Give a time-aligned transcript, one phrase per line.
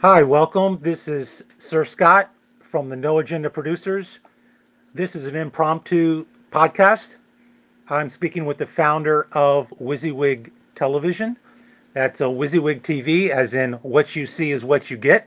[0.00, 0.78] Hi, welcome.
[0.80, 2.30] This is Sir Scott
[2.60, 4.20] from the No Agenda Producers.
[4.94, 7.16] This is an impromptu podcast.
[7.88, 11.36] I'm speaking with the founder of WYSIWYG Television.
[11.94, 15.26] That's a WYSIWYG TV, as in what you see is what you get.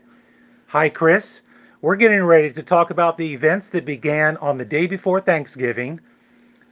[0.68, 1.42] Hi, Chris.
[1.82, 6.00] We're getting ready to talk about the events that began on the day before Thanksgiving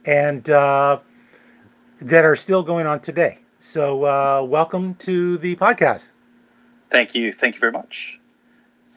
[0.06, 1.00] and uh,
[2.00, 3.40] that are still going on today.
[3.58, 6.12] So, uh, welcome to the podcast.
[6.90, 7.32] Thank you.
[7.32, 8.18] Thank you very much.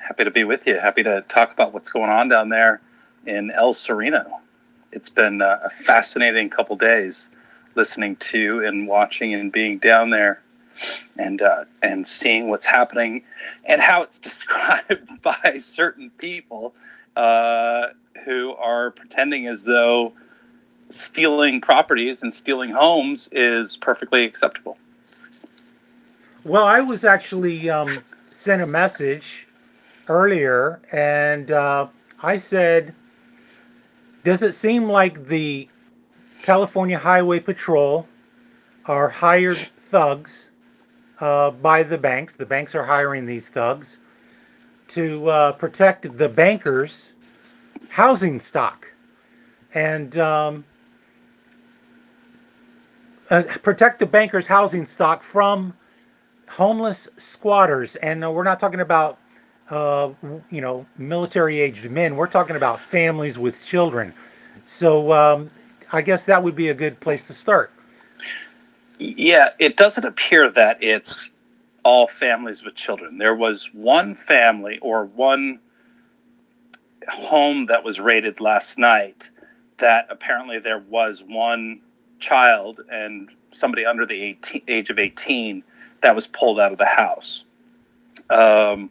[0.08, 0.80] Happy to be with you.
[0.80, 2.82] Happy to talk about what's going on down there
[3.26, 4.26] in El Sereno.
[4.92, 7.30] It's been a fascinating couple days
[7.76, 10.42] listening to and watching and being down there
[11.18, 13.24] and uh, and seeing what's happening
[13.66, 16.74] and how it's described by certain people
[17.16, 17.88] uh,
[18.26, 20.14] who are pretending as though
[20.90, 24.78] stealing properties and stealing homes is perfectly acceptable.
[26.46, 29.48] Well, I was actually um, sent a message
[30.10, 31.88] earlier, and uh,
[32.22, 32.94] I said,
[34.26, 35.70] "Does it seem like the
[36.42, 38.06] California Highway Patrol
[38.88, 40.50] are hired thugs
[41.22, 42.36] uh, by the banks?
[42.36, 44.00] The banks are hiring these thugs
[44.90, 47.14] to uh, protect the bankers'
[47.90, 48.86] housing stock
[49.74, 50.66] and um,
[53.30, 55.74] uh, protect the bankers' housing stock from."
[56.50, 59.20] Homeless squatters, and uh, we're not talking about
[59.70, 60.12] uh,
[60.50, 62.16] you know military aged men.
[62.16, 64.14] We're talking about families with children.
[64.66, 65.50] So um,
[65.92, 67.72] I guess that would be a good place to start.
[69.00, 71.32] Yeah, it doesn't appear that it's
[71.84, 73.18] all families with children.
[73.18, 75.60] There was one family or one
[77.10, 79.30] home that was raided last night
[79.78, 81.82] that apparently there was one
[82.20, 85.64] child and somebody under the 18, age of 18
[86.04, 87.46] that was pulled out of the house.
[88.30, 88.90] Um,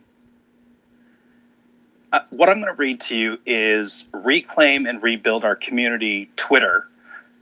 [2.12, 6.88] uh, what I'm going to read to you is Reclaim and Rebuild Our Community Twitter.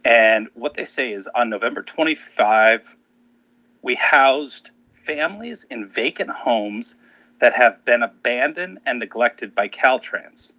[0.05, 2.97] And what they say is on November 25,
[3.83, 6.95] we housed families in vacant homes
[7.41, 10.53] that have been abandoned and neglected by Caltrans.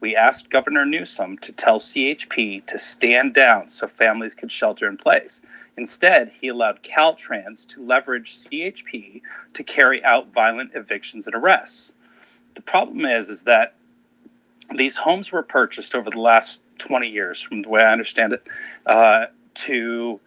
[0.00, 4.96] We asked Governor Newsom to tell CHP to stand down so families could shelter in
[4.96, 5.42] place.
[5.78, 9.22] Instead, he allowed Caltrans to leverage CHP
[9.54, 11.92] to carry out violent evictions and arrests.
[12.56, 13.74] The problem is, is that
[14.74, 18.42] these homes were purchased over the last 20 years, from the way I understand it,
[18.86, 20.20] uh, to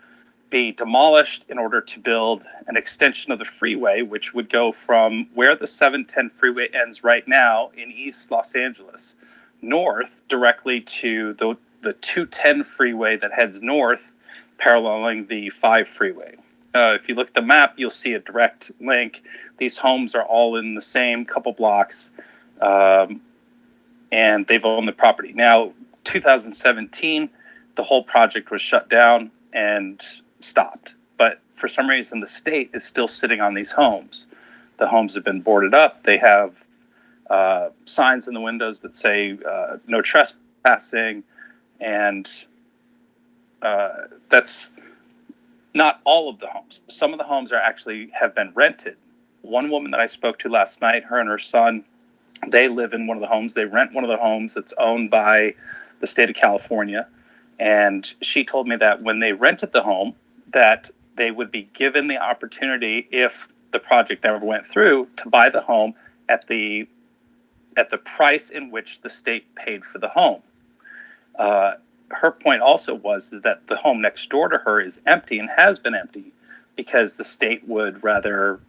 [0.50, 5.28] be demolished in order to build an extension of the freeway, which would go from
[5.34, 9.16] where the 710 freeway ends right now in East Los Angeles,
[9.62, 14.11] north directly to the, the 210 freeway that heads north
[14.62, 16.36] paralleling the 5 freeway.
[16.74, 19.24] Uh, if you look at the map, you'll see a direct link.
[19.58, 22.12] These homes are all in the same couple blocks,
[22.62, 23.20] um,
[24.12, 25.34] and they've owned the property.
[25.34, 25.74] Now,
[26.04, 27.30] 2017,
[27.76, 30.02] the whole project was shut down and
[30.40, 30.96] stopped.
[31.18, 34.28] But for some reason, the state is still sitting on these homes.
[34.78, 36.04] The homes have been boarded up.
[36.04, 36.56] They have
[37.30, 41.24] uh, signs in the windows that say uh, no trespassing,
[41.80, 42.30] and
[43.62, 44.72] uh, that's
[45.74, 46.82] not all of the homes.
[46.88, 48.98] Some of the homes are actually have been rented.
[49.42, 51.84] One woman that I spoke to last night, her and her son,
[52.48, 53.54] they live in one of the homes.
[53.54, 55.54] They rent one of the homes that's owned by
[56.00, 57.08] the state of California,
[57.60, 60.14] and she told me that when they rented the home,
[60.52, 65.50] that they would be given the opportunity if the project ever went through to buy
[65.50, 65.94] the home
[66.30, 66.88] at the
[67.78, 70.42] at the price in which the state paid for the home.
[71.40, 71.74] Uh,
[72.14, 75.50] her point also was is that the home next door to her is empty and
[75.50, 76.32] has been empty
[76.76, 78.60] because the state would rather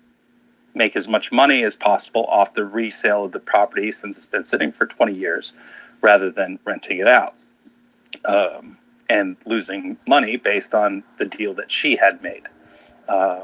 [0.74, 4.44] make as much money as possible off the resale of the property since it's been
[4.44, 5.52] sitting for 20 years
[6.00, 7.32] rather than renting it out
[8.24, 8.76] um,
[9.08, 12.42] and losing money based on the deal that she had made.
[13.08, 13.42] Uh,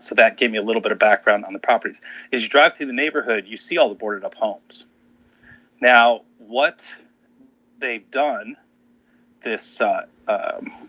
[0.00, 2.00] so that gave me a little bit of background on the properties.
[2.32, 4.84] As you drive through the neighborhood, you see all the boarded up homes.
[5.80, 6.88] Now, what
[7.78, 8.56] they've done
[9.46, 10.88] this uh, um,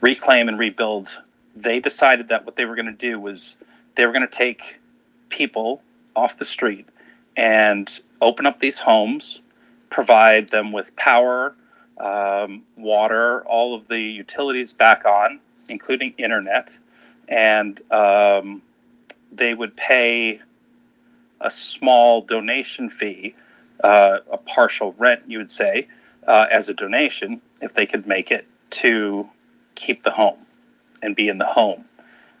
[0.00, 1.18] reclaim and rebuild,
[1.56, 3.56] they decided that what they were going to do was
[3.96, 4.78] they were going to take
[5.30, 5.82] people
[6.14, 6.86] off the street
[7.36, 9.40] and open up these homes,
[9.90, 11.56] provide them with power,
[11.98, 16.78] um, water, all of the utilities back on, including internet,
[17.28, 18.62] and um,
[19.32, 20.40] they would pay
[21.40, 23.34] a small donation fee,
[23.82, 25.88] uh, a partial rent, you would say,
[26.26, 29.28] uh, as a donation if they could make it to
[29.74, 30.38] keep the home
[31.02, 31.84] and be in the home.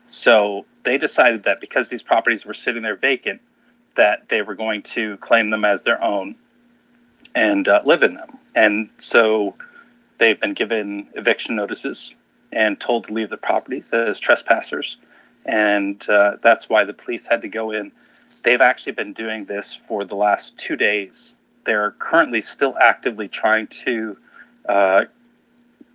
[0.08, 3.40] So they decided that because these properties were sitting there vacant,
[3.96, 6.36] that they were going to claim them as their own
[7.34, 8.38] and uh, live in them.
[8.54, 9.54] And so
[10.18, 12.14] they've been given eviction notices
[12.52, 14.98] and told to leave the properties as trespassers.
[15.44, 17.92] And uh, that's why the police had to go in.
[18.42, 21.35] They've actually been doing this for the last two days.
[21.66, 24.16] They're currently still actively trying to
[24.68, 25.04] uh,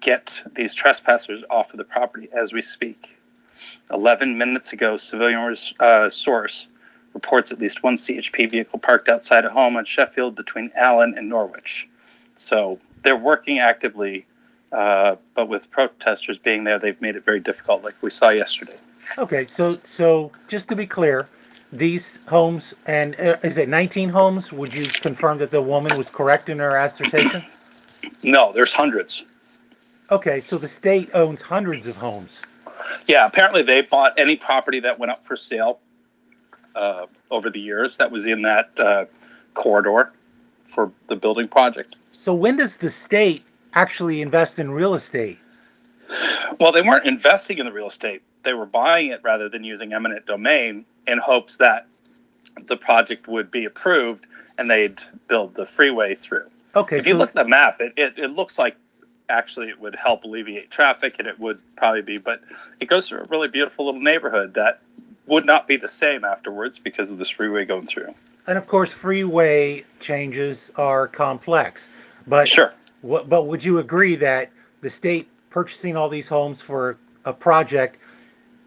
[0.01, 3.17] get these trespassers off of the property as we speak.
[3.91, 6.67] 11 minutes ago, civilian uh, source
[7.13, 11.29] reports at least one CHP vehicle parked outside a home on Sheffield between Allen and
[11.29, 11.87] Norwich.
[12.35, 14.25] So they're working actively,
[14.71, 18.73] uh, but with protesters being there, they've made it very difficult, like we saw yesterday.
[19.17, 21.27] Okay, so so just to be clear,
[21.71, 24.51] these homes and uh, is it 19 homes?
[24.51, 27.43] Would you confirm that the woman was correct in her assertion?
[28.23, 29.25] No, there's hundreds.
[30.09, 32.47] Okay, so the state owns hundreds of homes.
[33.07, 35.79] Yeah, apparently they bought any property that went up for sale
[36.75, 39.05] uh, over the years that was in that uh,
[39.53, 40.11] corridor
[40.73, 41.97] for the building project.
[42.09, 43.43] So when does the state
[43.73, 45.39] actually invest in real estate?
[46.59, 48.21] Well, they weren't investing in the real estate.
[48.43, 51.87] They were buying it rather than using eminent domain in hopes that
[52.67, 54.25] the project would be approved
[54.57, 56.45] and they'd build the freeway through.
[56.75, 58.75] Okay, If so you look at the map, it, it, it looks like
[59.29, 62.41] actually it would help alleviate traffic and it would probably be, but
[62.79, 64.79] it goes through a really beautiful little neighborhood that
[65.27, 68.13] would not be the same afterwards because of this freeway going through.
[68.47, 71.89] and of course freeway changes are complex.
[72.27, 72.73] But Sure.
[73.01, 74.49] what but would you agree that
[74.81, 77.97] the state purchasing all these homes for a project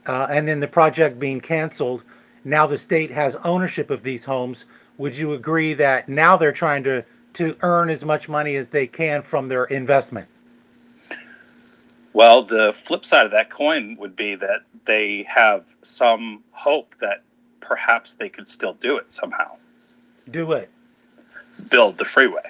[0.06, 2.02] uh, and then the project being canceled,
[2.44, 4.66] now the state has ownership of these homes.
[4.98, 7.04] Would you agree that now they're trying to
[7.34, 10.28] to earn as much money as they can from their investment?
[12.12, 17.22] Well, the flip side of that coin would be that they have some hope that
[17.60, 19.56] perhaps they could still do it somehow
[20.30, 20.70] Do it.
[21.70, 22.42] build the freeway.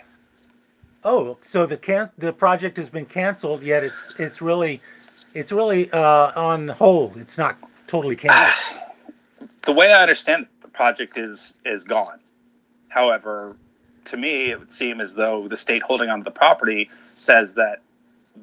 [1.03, 4.81] Oh, so the can the project has been canceled, yet it's it's really
[5.35, 7.17] it's really uh, on hold.
[7.17, 8.81] It's not totally canceled.
[9.65, 12.19] the way I understand it, the project is is gone.
[12.89, 13.57] However,
[14.07, 17.81] to me, it would seem as though the state holding onto the property says that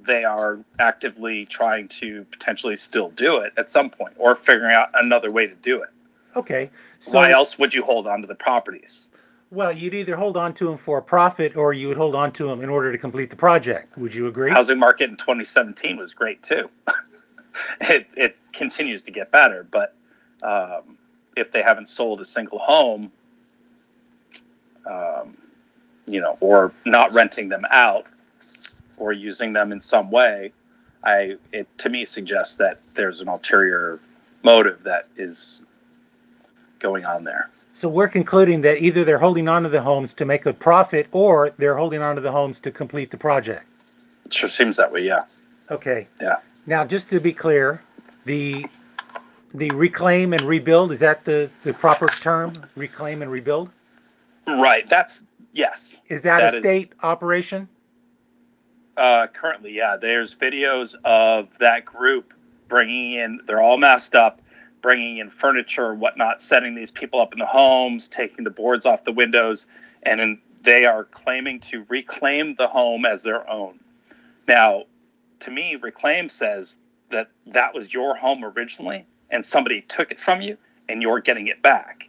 [0.05, 4.89] they are actively trying to potentially still do it at some point, or figuring out
[4.93, 5.89] another way to do it.
[6.35, 6.69] Okay.
[6.99, 9.07] So Why else would you hold on to the properties?
[9.51, 12.31] Well, you'd either hold on to them for a profit, or you would hold on
[12.33, 13.97] to them in order to complete the project.
[13.97, 14.49] Would you agree?
[14.49, 16.69] Housing market in 2017 was great too.
[17.81, 19.95] it it continues to get better, but
[20.43, 20.97] um,
[21.35, 23.11] if they haven't sold a single home,
[24.89, 25.37] um,
[26.07, 28.03] you know, or not renting them out,
[28.99, 30.53] or using them in some way,
[31.03, 33.99] I it to me suggests that there's an ulterior
[34.43, 35.61] motive that is
[36.81, 37.49] going on there.
[37.71, 41.07] So we're concluding that either they're holding on to the homes to make a profit,
[41.11, 43.63] or they're holding on to the homes to complete the project.
[44.25, 45.21] It sure seems that way, yeah.
[45.69, 46.05] Okay.
[46.19, 46.37] Yeah.
[46.65, 47.81] Now, just to be clear,
[48.25, 48.65] the
[49.53, 52.53] the reclaim and rebuild is that the the proper term?
[52.75, 53.69] Reclaim and rebuild.
[54.47, 54.87] Right.
[54.89, 55.23] That's
[55.53, 55.95] yes.
[56.09, 57.67] Is that, That a is- state operation?
[58.97, 59.95] Uh, currently, yeah.
[59.99, 62.33] There's videos of that group
[62.67, 63.39] bringing in.
[63.47, 64.40] They're all messed up,
[64.81, 69.03] bringing in furniture, whatnot, setting these people up in the homes, taking the boards off
[69.03, 69.67] the windows,
[70.03, 73.79] and then they are claiming to reclaim the home as their own.
[74.47, 74.85] Now,
[75.41, 80.41] to me, reclaim says that that was your home originally, and somebody took it from
[80.41, 80.57] you,
[80.89, 82.07] and you're getting it back.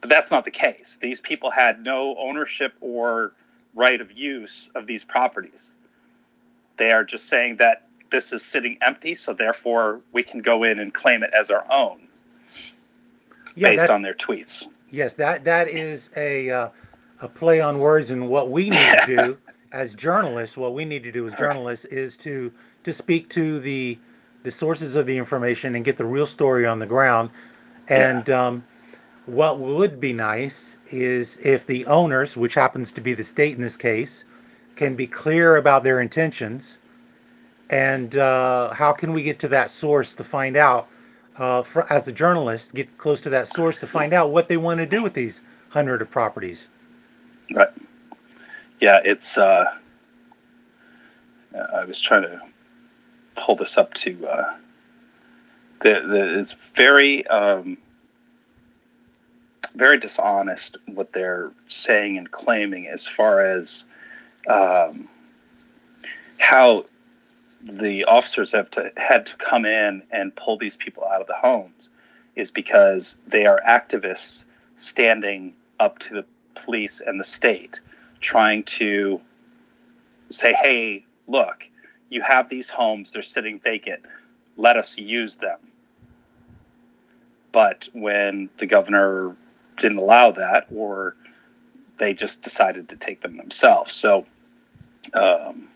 [0.00, 0.98] But that's not the case.
[1.00, 3.32] These people had no ownership or
[3.74, 5.72] right of use of these properties.
[6.76, 10.78] They are just saying that this is sitting empty, so therefore we can go in
[10.80, 12.08] and claim it as our own
[13.54, 14.64] Yeah, based on their tweets.
[14.90, 15.14] yes.
[15.14, 16.70] That that is a uh,
[17.20, 19.38] a play on words, and what we need to do
[19.72, 22.52] as journalists, what we need to do as journalists, is to
[22.84, 23.98] to speak to the
[24.42, 27.30] the sources of the information and get the real story on the ground.
[27.88, 28.64] And um,
[29.26, 33.62] what would be nice is if the owners, which happens to be the state in
[33.62, 34.24] this case,
[34.76, 36.78] can be clear about their intentions.
[37.70, 40.88] And uh, how can we get to that source to find out,
[41.36, 44.56] uh, for, as a journalist, get close to that source to find out what they
[44.56, 46.68] want to do with these hundred of properties?
[47.54, 47.68] Right.
[48.80, 49.36] Yeah, it's.
[49.38, 49.72] Uh,
[51.74, 52.40] I was trying to
[53.36, 54.26] pull this up to.
[54.26, 54.54] Uh,
[55.80, 57.78] the, the it's very um,
[59.74, 63.84] very dishonest what they're saying and claiming as far as
[64.48, 65.08] um,
[66.38, 66.84] how
[67.66, 71.34] the officers have to had to come in and pull these people out of the
[71.34, 71.90] homes
[72.36, 74.44] is because they are activists
[74.76, 77.80] standing up to the police and the state,
[78.20, 79.20] trying to
[80.30, 81.68] say, hey, look,
[82.10, 84.06] you have these homes, they're sitting vacant,
[84.56, 85.58] let us use them.
[87.52, 89.34] But when the governor
[89.78, 91.16] didn't allow that, or
[91.98, 93.94] they just decided to take them themselves.
[93.94, 94.26] So,
[95.14, 95.68] um,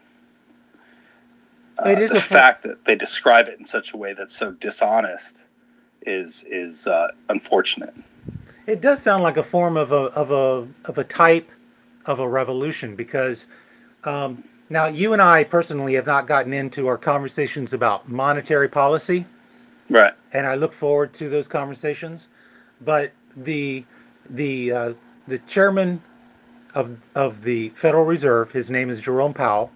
[1.85, 4.53] It uh, the a fact that they describe it in such a way that's so
[4.53, 5.39] dishonest
[6.03, 7.95] is is uh, unfortunate.
[8.67, 11.51] It does sound like a form of a of a of a type
[12.07, 13.47] of a revolution because
[14.05, 19.25] um, now you and I personally have not gotten into our conversations about monetary policy,
[19.89, 20.13] Right.
[20.33, 22.29] and I look forward to those conversations.
[22.81, 23.85] But the
[24.31, 24.93] the uh,
[25.29, 26.03] the chairman
[26.75, 29.71] of of the Federal Reserve, his name is Jerome Powell,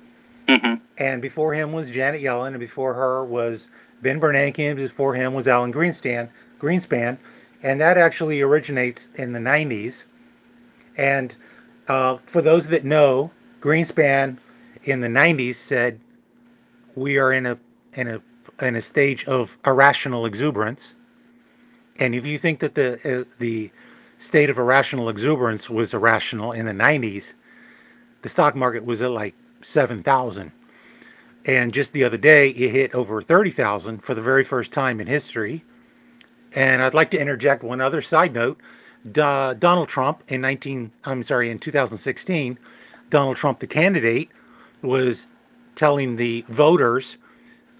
[0.48, 3.68] hmm and before him was Janet Yellen, and before her was
[4.02, 6.28] Ben Bernanke, and before him was Alan Greenspan,
[6.60, 7.18] Greenspan,
[7.62, 10.04] and that actually originates in the 90s.
[10.96, 11.34] And
[11.88, 14.38] uh, for those that know, Greenspan
[14.84, 16.00] in the 90s said,
[16.94, 17.58] "We are in a
[17.94, 18.22] in a
[18.64, 20.94] in a stage of irrational exuberance."
[21.98, 23.70] And if you think that the uh, the
[24.18, 27.34] state of irrational exuberance was irrational in the 90s,
[28.22, 30.52] the stock market was at like 7,000.
[31.46, 35.06] And just the other day, it hit over 30,000 for the very first time in
[35.06, 35.64] history.
[36.54, 38.60] And I'd like to interject one other side note.
[39.12, 42.58] Do- Donald Trump in 19, I'm sorry, in 2016,
[43.10, 44.30] Donald Trump, the candidate,
[44.82, 45.26] was
[45.74, 47.18] telling the voters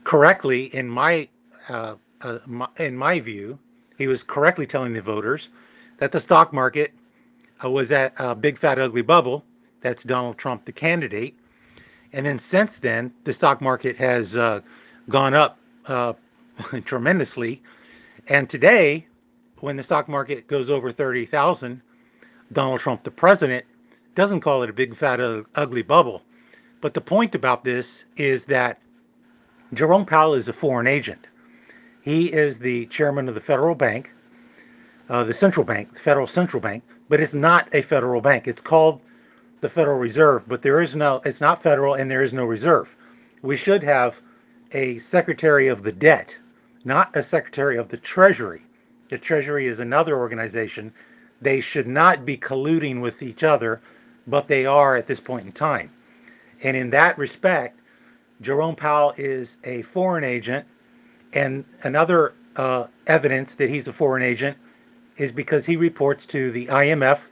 [0.04, 1.28] correctly, in my,
[1.68, 3.58] uh, uh, my in my view,
[3.96, 5.48] he was correctly telling the voters
[5.98, 6.92] that the stock market
[7.64, 9.44] uh, was at a big fat ugly bubble.
[9.80, 11.36] That's Donald Trump, the candidate.
[12.14, 14.60] And then since then, the stock market has uh,
[15.08, 16.12] gone up uh,
[16.84, 17.60] tremendously.
[18.28, 19.08] And today,
[19.58, 21.82] when the stock market goes over 30,000,
[22.52, 23.64] Donald Trump, the president,
[24.14, 25.18] doesn't call it a big fat
[25.56, 26.22] ugly bubble.
[26.80, 28.80] But the point about this is that
[29.72, 31.26] Jerome Powell is a foreign agent.
[32.04, 34.12] He is the chairman of the federal bank,
[35.08, 38.46] uh, the central bank, the federal central bank, but it's not a federal bank.
[38.46, 39.00] It's called
[39.64, 42.94] the Federal Reserve, but there is no, it's not federal and there is no reserve.
[43.40, 44.20] We should have
[44.72, 46.36] a secretary of the debt,
[46.84, 48.60] not a secretary of the treasury.
[49.08, 50.92] The treasury is another organization.
[51.40, 53.80] They should not be colluding with each other,
[54.26, 55.88] but they are at this point in time.
[56.62, 57.80] And in that respect,
[58.42, 60.66] Jerome Powell is a foreign agent.
[61.32, 64.58] And another uh, evidence that he's a foreign agent
[65.16, 67.28] is because he reports to the IMF,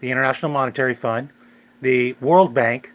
[0.00, 1.28] the International Monetary Fund,
[1.84, 2.90] the World Bank,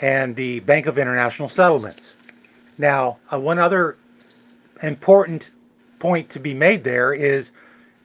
[0.00, 2.16] and the Bank of International Settlements.
[2.78, 3.96] Now, uh, one other
[4.82, 5.52] important
[6.00, 7.52] point to be made there is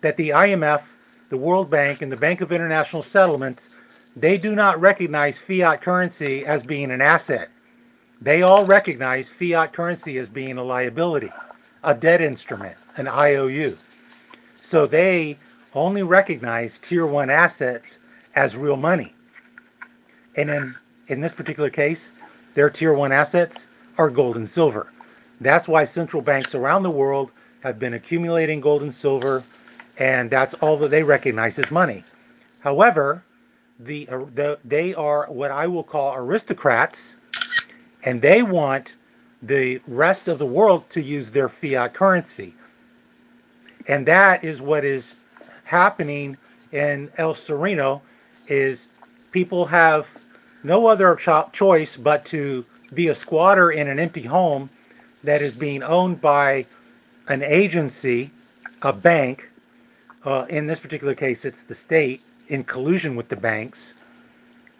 [0.01, 0.83] that the IMF,
[1.29, 3.75] the World Bank, and the Bank of International Settlements,
[4.15, 7.49] they do not recognize fiat currency as being an asset.
[8.21, 11.31] They all recognize fiat currency as being a liability,
[11.83, 13.71] a debt instrument, an IOU.
[14.55, 15.37] So they
[15.73, 17.97] only recognize tier one assets
[18.35, 19.15] as real money.
[20.39, 20.75] And in,
[21.09, 22.13] in this particular case,
[22.53, 23.67] their tier one assets
[23.97, 24.87] are gold and silver.
[25.41, 27.31] That's why central banks around the world
[27.61, 29.41] have been accumulating gold and silver,
[29.97, 32.05] and that's all that they recognize as money.
[32.61, 33.21] However,
[33.79, 37.17] the, uh, the they are what I will call aristocrats,
[38.05, 38.95] and they want
[39.41, 42.53] the rest of the world to use their fiat currency.
[43.89, 45.25] And that is what is
[45.65, 46.37] happening
[46.71, 48.01] in El Sereno
[48.47, 48.87] is
[49.31, 50.09] people have
[50.63, 54.69] no other cho- choice but to be a squatter in an empty home
[55.23, 56.65] that is being owned by
[57.27, 58.29] an agency,
[58.81, 59.49] a bank.
[60.25, 64.05] Uh, in this particular case, it's the state in collusion with the banks.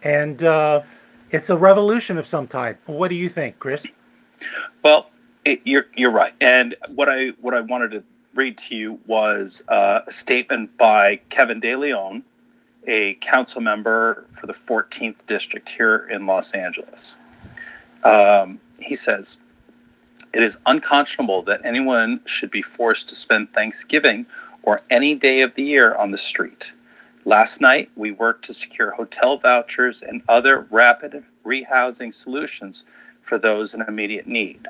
[0.02, 0.82] And uh,
[1.30, 2.78] it's a revolution of some type.
[2.86, 3.86] What do you think, Chris?
[4.82, 5.10] Well,
[5.44, 6.32] it, you're you're right.
[6.40, 8.02] And what I what I wanted to
[8.34, 12.22] read to you was uh, a statement by Kevin De Leon,
[12.86, 17.16] a council member for the 14th district here in Los Angeles.
[18.04, 19.38] Um, he says,
[20.32, 24.26] "It is unconscionable that anyone should be forced to spend Thanksgiving
[24.62, 26.72] or any day of the year on the street."
[27.26, 33.74] Last night, we worked to secure hotel vouchers and other rapid rehousing solutions for those
[33.74, 34.66] in immediate need,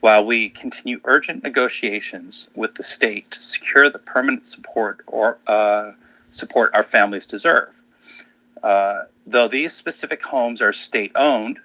[0.00, 5.92] while we continue urgent negotiations with the state to secure the permanent support or uh,
[6.32, 7.70] support our families deserve.
[8.64, 11.58] Uh, though these specific homes are state-owned,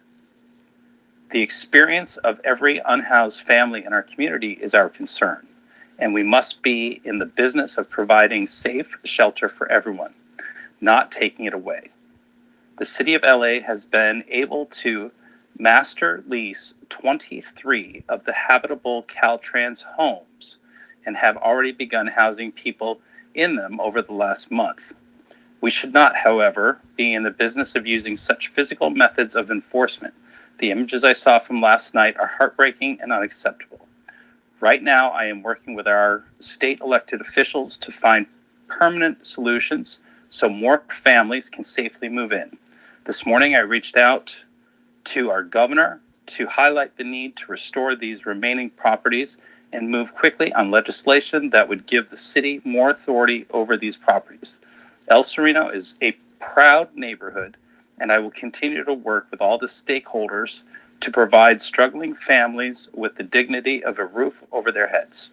[1.32, 5.48] the experience of every unhoused family in our community is our concern,
[6.00, 10.14] and we must be in the business of providing safe shelter for everyone.
[10.82, 11.90] not taking it away.
[12.78, 15.12] The city of LA has been able to
[15.60, 20.58] master lease 23 of the habitable Caltrans homes
[21.06, 23.02] and have already begun housing people
[23.38, 24.94] in them over the last month.
[25.62, 30.14] We should not, however, be in the business of using such physical methods of enforcement.
[30.60, 33.88] The images I saw from last night are heartbreaking and unacceptable.
[34.60, 38.26] Right now, I am working with our state elected officials to find
[38.68, 42.58] permanent solutions so more families can safely move in.
[43.06, 44.36] This morning, I reached out
[45.06, 49.38] to our governor to highlight the need to restore these remaining properties
[49.74, 54.58] and move quickly on legislation that would give the city more authority over these properties.
[55.10, 57.58] El Sereno is a proud neighborhood,
[58.00, 60.62] and I will continue to work with all the stakeholders
[61.02, 65.30] to provide struggling families with the dignity of a roof over their heads.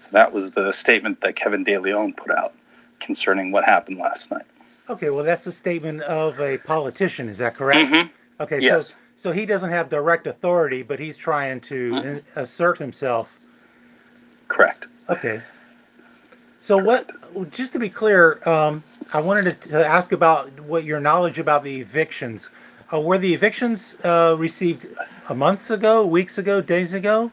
[0.00, 2.54] So that was the statement that Kevin De Leon put out
[3.00, 4.46] concerning what happened last night.
[4.88, 7.28] Okay, well, that's a statement of a politician.
[7.28, 7.90] Is that correct?
[7.90, 8.10] Mhm.
[8.40, 8.90] Okay, Yes.
[8.90, 12.22] so so he doesn't have direct authority, but he's trying to Mhm.
[12.36, 13.36] assert himself.
[14.46, 14.86] Correct.
[15.10, 15.42] Okay.
[16.60, 17.10] So what?
[17.50, 18.82] Just to be clear, um,
[19.12, 22.48] I wanted to, to ask about what your knowledge about the evictions.
[22.92, 24.86] Uh, were the evictions uh, received
[25.28, 27.30] a months ago, weeks ago, days ago?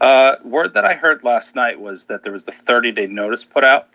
[0.00, 3.44] Uh, word that I heard last night was that there was a 30 day notice
[3.44, 3.88] put out.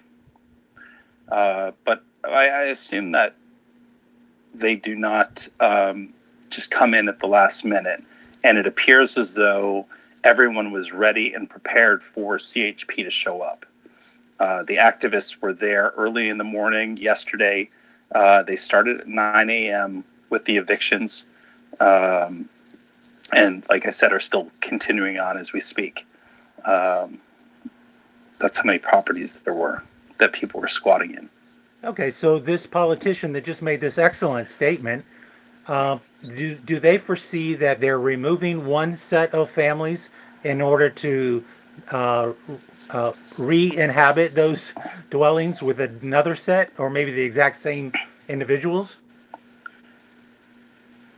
[1.30, 3.36] Uh, but I, I assume that
[4.54, 6.14] they do not um,
[6.54, 8.04] just come in at the last minute.
[8.44, 9.86] And it appears as though
[10.24, 13.66] everyone was ready and prepared for CHP to show up.
[14.40, 17.70] Uh, the activists were there early in the morning yesterday.
[18.14, 20.04] Uh, they started at 9 a.m.
[20.30, 21.26] with the evictions.
[21.80, 22.50] Um,
[23.34, 26.06] and like I said, are still continuing on as we speak.
[26.66, 27.20] Um,
[28.40, 29.84] that's how many properties there were
[30.18, 31.30] that people were squatting in.
[31.84, 35.04] Okay, so this politician that just made this excellent statement,
[35.68, 40.10] uh, do, do they foresee that they're removing one set of families
[40.44, 41.44] in order to
[41.92, 42.34] uh,
[42.92, 44.74] uh, re-inhabit those
[45.10, 47.92] dwellings with another set, or maybe the exact same
[48.28, 48.98] individuals?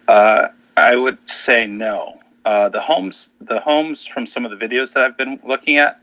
[0.07, 2.19] Uh, I would say no.
[2.45, 5.99] Uh, the homes, the homes from some of the videos that I've been looking at,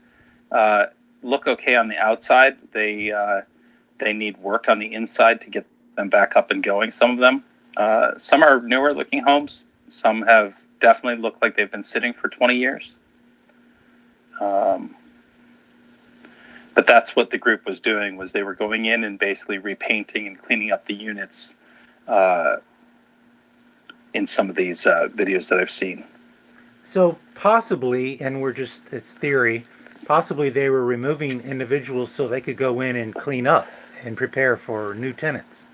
[0.51, 0.87] uh,
[1.21, 2.57] look okay on the outside.
[2.73, 3.41] They uh,
[3.99, 6.91] they need work on the inside to get them back up and going.
[6.91, 7.45] Some of them,
[7.77, 9.65] uh, some are newer looking homes.
[9.89, 12.93] Some have definitely looked like they've been sitting for 20 years.
[14.39, 14.95] Um,
[16.75, 20.27] but that's what the group was doing was they were going in and basically repainting
[20.27, 21.55] and cleaning up the units
[22.07, 22.57] uh,
[24.13, 26.05] in some of these uh, videos that I've seen.
[26.83, 29.63] So possibly, and we're just, it's theory,
[30.05, 33.67] possibly they were removing individuals so they could go in and clean up
[34.03, 35.67] and prepare for new tenants.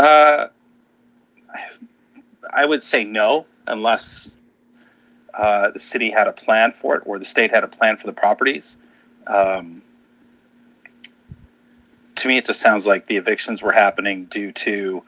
[0.00, 0.48] Uh,
[2.54, 4.36] I would say no, unless
[5.34, 8.06] uh, the city had a plan for it or the state had a plan for
[8.06, 8.76] the properties.
[9.26, 9.82] Um,
[12.16, 15.02] to me, it just sounds like the evictions were happening due to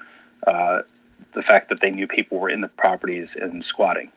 [0.47, 0.83] uh,
[1.33, 4.13] the fact that they knew people were in the properties and squatting.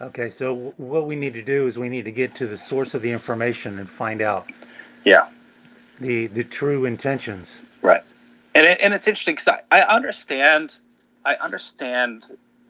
[0.00, 2.56] Okay, so w- what we need to do is we need to get to the
[2.56, 4.50] source of the information and find out
[5.04, 5.28] Yeah.
[6.00, 7.62] the the true intentions.
[7.82, 8.02] Right.
[8.54, 10.76] And it, and it's interesting because I, I understand
[11.24, 12.24] I understand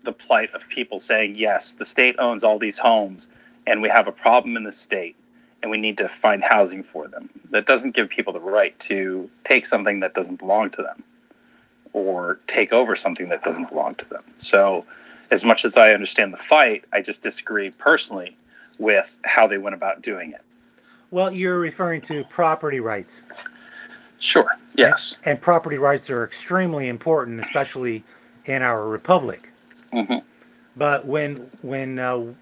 [0.05, 3.29] the plight of people saying yes, the state owns all these homes,
[3.67, 5.17] and we have a problem in the state,
[5.63, 7.31] and we need to find housing for them.
[7.51, 11.03] That doesn't give people the right to take something that doesn't belong to them,
[11.93, 14.23] or take over something that doesn't belong to them.
[14.39, 14.85] So,
[15.31, 18.37] as much as I understand the fight, I just disagree personally
[18.79, 20.43] with how they went about doing it.
[21.11, 23.25] Well, you're referring to property rights,
[24.21, 24.47] Sure.
[24.81, 25.17] Yes.
[25.25, 28.05] and property rights are extremely important, especially
[28.47, 29.53] in our republic.
[29.93, 30.19] hmm
[30.77, 32.35] But when when uh,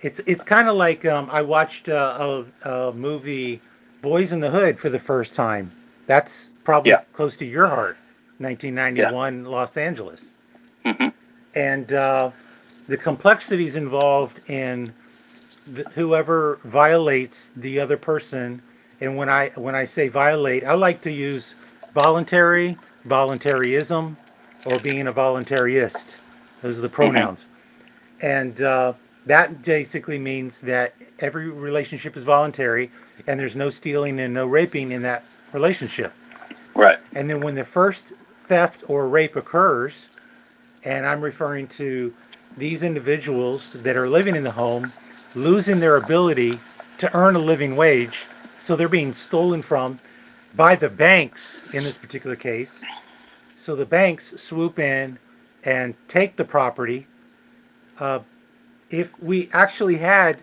[0.00, 3.62] it's it's kind of like um, I watched uh, a, a movie,
[4.02, 5.72] Boys in the Hood, for the first time.
[6.06, 7.02] That's probably Yeah.
[7.12, 7.98] close to your heart,
[8.38, 10.32] 1991 Los Angeles,
[10.84, 11.08] hmm
[11.54, 12.32] and uh,
[12.88, 14.94] the complexities involved in
[15.66, 18.62] the, whoever violates the other person.
[19.00, 21.56] And when I when I say violate, I like to use
[21.92, 24.16] voluntary, voluntarism,
[24.66, 26.22] or being a voluntarist.
[26.62, 27.46] Those are the pronouns.
[28.22, 28.92] And uh,
[29.24, 32.90] that basically means that every relationship is voluntary
[33.26, 35.24] and there's no stealing and no raping in that
[35.54, 36.12] relationship.
[36.74, 36.98] Right.
[37.14, 40.08] And then when the first theft or rape occurs,
[40.84, 42.12] and I'm referring to
[42.56, 44.86] these individuals that are living in the home
[45.36, 46.58] losing their ability
[46.98, 48.26] to earn a living wage,
[48.58, 49.98] so they're being stolen from,
[50.56, 52.82] by the banks in this particular case.
[53.56, 55.18] So the banks swoop in
[55.64, 57.06] and take the property.
[57.98, 58.20] Uh,
[58.90, 60.38] if we actually had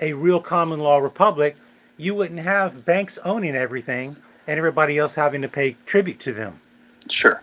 [0.00, 1.56] a real common law republic,
[1.96, 4.12] you wouldn't have banks owning everything
[4.46, 6.58] and everybody else having to pay tribute to them.
[7.08, 7.42] Sure.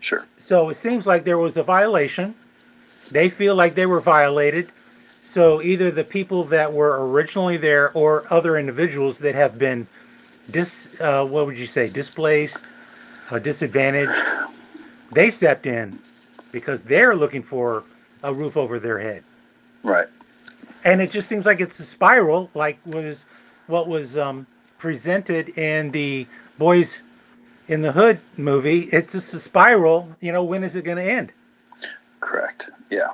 [0.00, 0.26] Sure.
[0.38, 2.34] So it seems like there was a violation.
[3.12, 4.70] They feel like they were violated.
[5.12, 9.86] So either the people that were originally there or other individuals that have been
[10.50, 12.64] dis, uh, what would you say, displaced,
[13.30, 14.12] uh, disadvantaged,
[15.12, 15.98] they stepped in
[16.52, 17.84] because they're looking for
[18.22, 19.22] a roof over their head.
[19.82, 20.06] Right.
[20.84, 23.24] And it just seems like it's a spiral, like was
[23.66, 24.46] what was um,
[24.78, 26.26] presented in the
[26.58, 27.02] Boys
[27.68, 28.88] in the Hood movie.
[28.92, 30.08] It's just a spiral.
[30.20, 31.32] You know, when is it going to end?
[32.20, 32.70] Correct.
[32.90, 33.08] Yeah.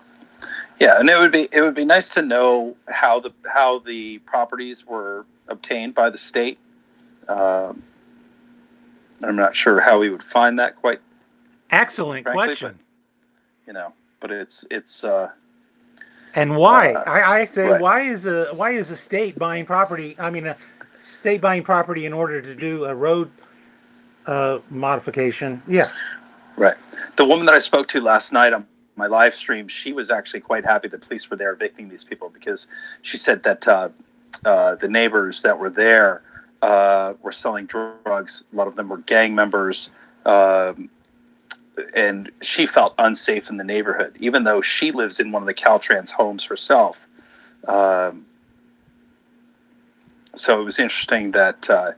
[0.79, 4.19] Yeah, and it would be it would be nice to know how the how the
[4.21, 6.59] properties were obtained by the state.
[7.29, 7.83] Um,
[9.23, 11.01] I'm not sure how we would find that quite,
[11.71, 12.79] Excellent Frankly, question.
[13.67, 15.31] you know, but it's it's uh,
[16.35, 16.93] And why?
[16.95, 17.81] Uh, I, I say, right.
[17.81, 20.15] why is a why is a state buying property?
[20.19, 20.57] I mean, a
[21.03, 23.31] state buying property in order to do a road
[24.27, 25.61] uh, modification.
[25.67, 25.91] Yeah,
[26.57, 26.77] right.
[27.17, 30.41] The woman that I spoke to last night on my live stream, she was actually
[30.41, 32.67] quite happy the police were there evicting these people because
[33.03, 33.89] she said that uh,
[34.45, 36.23] uh, the neighbors that were there
[36.67, 38.43] uh, were selling drugs.
[38.53, 39.91] A lot of them were gang members.
[40.25, 40.91] Um,
[41.95, 45.55] and she felt unsafe in the neighborhood, even though she lives in one of the
[45.55, 47.07] Caltrans homes herself.
[47.69, 48.27] Um,
[50.35, 51.93] so it was interesting that uh,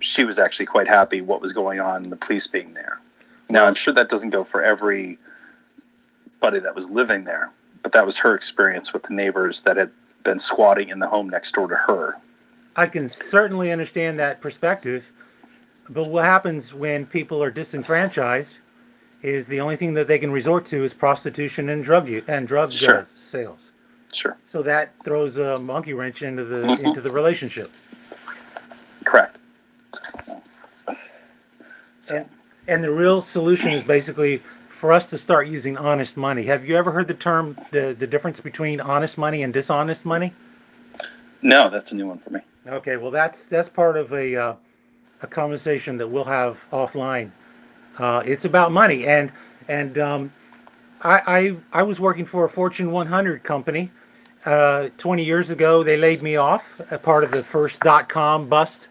[0.00, 2.98] she was actually quite happy what was going on and the police being there.
[3.48, 5.18] Now, I'm sure that doesn't go for everybody
[6.40, 7.52] that was living there,
[7.82, 9.90] but that was her experience with the neighbors that had
[10.24, 12.16] been squatting in the home next door to her.
[12.76, 15.10] I can certainly understand that perspective.
[15.90, 18.58] But what happens when people are disenfranchised
[19.22, 22.48] is the only thing that they can resort to is prostitution and drug use and
[22.48, 23.06] drug uh, Sure.
[23.16, 23.70] sales.
[24.12, 26.84] Sure, So that throws a monkey wrench into the Mhm.
[26.84, 27.70] into the relationship.
[29.04, 29.38] correct.
[32.10, 32.28] And
[32.68, 36.44] and the real solution is basically for us to start using honest money.
[36.44, 40.32] Have you ever heard the term the, the difference between honest money and dishonest money?
[41.42, 42.40] No, that's a new one for me.
[42.66, 44.54] Okay, well that's that's part of a uh,
[45.22, 47.30] a conversation that we'll have offline.
[47.98, 49.32] Uh, it's about money, and
[49.68, 50.32] and um,
[51.02, 53.90] I, I I was working for a Fortune 100 company.
[54.46, 58.48] Uh, 20 years ago, they laid me off, a part of the first dot com
[58.48, 58.88] bust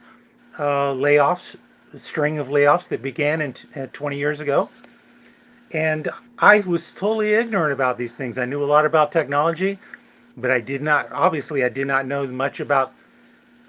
[0.59, 1.55] uh, layoffs,
[1.95, 4.67] string of layoffs that began in t- uh, 20 years ago.
[5.73, 6.09] And
[6.39, 8.37] I was totally ignorant about these things.
[8.37, 9.79] I knew a lot about technology,
[10.37, 11.11] but I did not.
[11.11, 12.93] Obviously, I did not know much about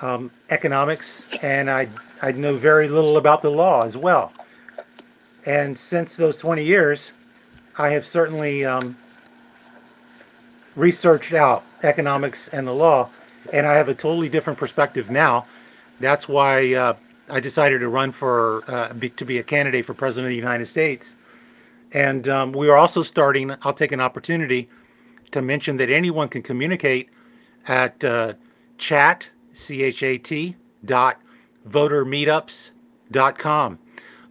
[0.05, 1.87] um, economics, and I
[2.23, 4.33] I know very little about the law as well.
[5.47, 7.27] And since those 20 years,
[7.79, 8.95] I have certainly um,
[10.77, 13.09] researched out economics and the law,
[13.53, 15.45] and I have a totally different perspective now.
[16.01, 16.95] That's why uh,
[17.31, 20.37] I decided to run for uh, be, to be a candidate for president of the
[20.37, 21.17] United States.
[21.93, 23.55] And um, we are also starting.
[23.63, 24.69] I'll take an opportunity
[25.31, 27.09] to mention that anyone can communicate
[27.69, 28.35] at uh,
[28.79, 31.21] chat c-h-a-t dot
[31.69, 32.71] votermeetups
[33.11, 33.79] dot com.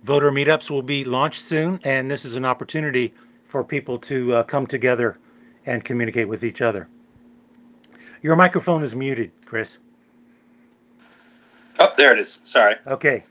[0.03, 3.13] Voter meetups will be launched soon and this is an opportunity
[3.47, 5.17] for people to uh, come together
[5.65, 6.87] and communicate with each other.
[8.21, 9.77] Your microphone is muted chris.
[11.79, 12.39] Oh, there it is.
[12.45, 12.75] Sorry.
[12.87, 13.23] okay.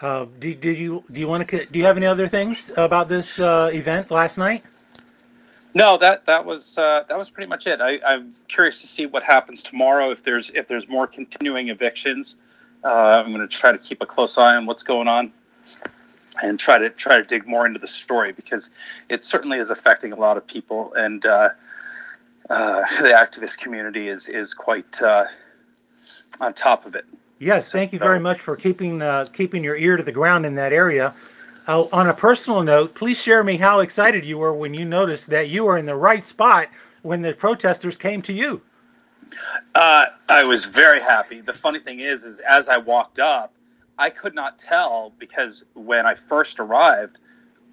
[0.00, 3.08] Uh, do, did you do you want to do you have any other things about
[3.08, 4.62] this uh, event last night
[5.74, 7.80] No, that that was uh, that was pretty much it.
[7.80, 10.10] I, I'm curious to see what happens tomorrow.
[10.10, 12.36] If there's if there's more continuing evictions,
[12.84, 15.30] uh, I'm going to try to keep a close eye on what's going on,
[16.42, 18.70] and try to try to dig more into the story because
[19.08, 21.50] it certainly is affecting a lot of people, and uh,
[22.50, 25.26] uh, the activist community is is quite uh,
[26.40, 27.04] on top of it.
[27.40, 30.54] Yes, thank you very much for keeping uh, keeping your ear to the ground in
[30.56, 31.12] that area.
[31.68, 35.28] Uh, on a personal note, please share me how excited you were when you noticed
[35.28, 36.66] that you were in the right spot
[37.02, 38.62] when the protesters came to you.
[39.74, 41.42] Uh, I was very happy.
[41.42, 43.52] The funny thing is, is as I walked up,
[43.98, 47.18] I could not tell because when I first arrived,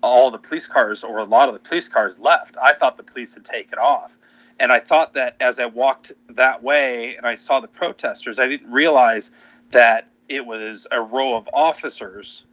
[0.04, 2.58] all the police cars or a lot of the police cars left.
[2.62, 4.12] I thought the police had taken off.
[4.60, 8.48] And I thought that as I walked that way and I saw the protesters, I
[8.48, 9.32] didn't realize
[9.72, 12.44] that it was a row of officers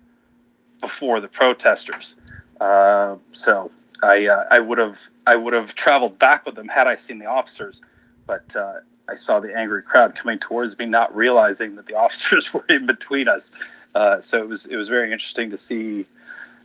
[0.83, 2.15] before the protesters.
[2.61, 3.71] Uh, so
[4.03, 7.19] I uh, I would have I would have traveled back with them had I seen
[7.19, 7.81] the officers,
[8.27, 12.53] but uh, I saw the angry crowd coming towards me, not realizing that the officers
[12.53, 13.57] were in between us.
[13.95, 16.05] Uh, so it was it was very interesting to see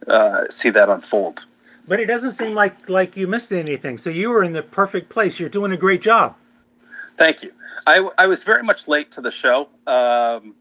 [0.08, 1.39] uh, see that unfold.
[1.88, 3.97] But it doesn't seem like like you missed anything.
[3.97, 5.39] So you were in the perfect place.
[5.39, 6.36] You're doing a great job.
[7.17, 7.51] Thank you.
[7.88, 10.53] I, I was very much late to the show um,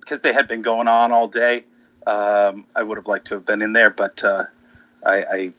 [0.00, 1.64] because they had been going on all day.
[2.06, 4.44] Um, I would have liked to have been in there, but uh,
[5.06, 5.52] I,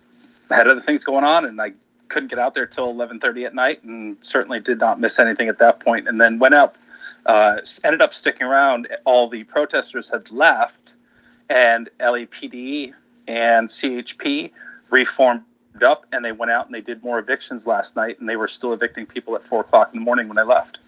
[0.50, 1.74] I had other things going on, and I
[2.08, 5.58] couldn't get out there till 11:30 at night, and certainly did not miss anything at
[5.60, 6.08] that point.
[6.08, 6.76] And then went out,
[7.26, 8.88] uh, ended up sticking around.
[9.06, 10.94] All the protesters had left,
[11.50, 12.94] and LAPD
[13.28, 14.52] and CHP
[14.92, 15.44] reformed
[15.84, 18.48] up, and they went out and they did more evictions last night, and they were
[18.48, 20.80] still evicting people at four o'clock in the morning when I left.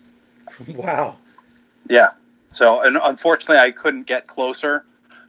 [0.70, 1.18] Wow.
[1.90, 2.10] Yeah.
[2.50, 4.86] So, and unfortunately, I couldn't get closer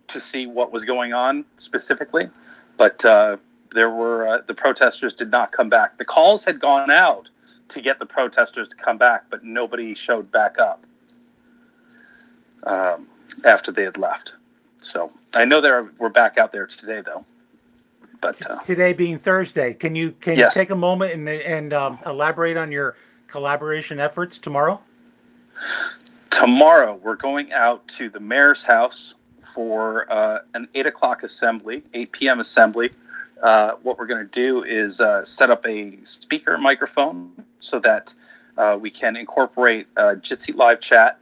[0.09, 2.27] to see what was going on specifically,
[2.77, 3.37] but uh,
[3.73, 5.99] there were uh, the protesters did not come back.
[5.99, 7.29] The calls had gone out
[7.69, 10.85] to get the protesters to come back, but nobody showed back up
[12.65, 13.07] um,
[13.47, 14.33] after they had left.
[14.81, 17.25] So I know they're we're back out there today, though.
[18.21, 20.57] But uh, Today being Thursday, can you can Yes.
[20.57, 22.97] you take a moment and and um, elaborate on your
[23.29, 24.81] collaboration efforts tomorrow?
[26.31, 29.15] tomorrow we're going out to the mayor's house
[29.59, 32.39] for uh, an eight o'clock assembly, eight p.m.
[32.39, 32.91] assembly.
[33.43, 38.15] Uh, what we're going to do is uh, set up a speaker microphone so that
[38.81, 41.19] we can incorporate Jitsi live chat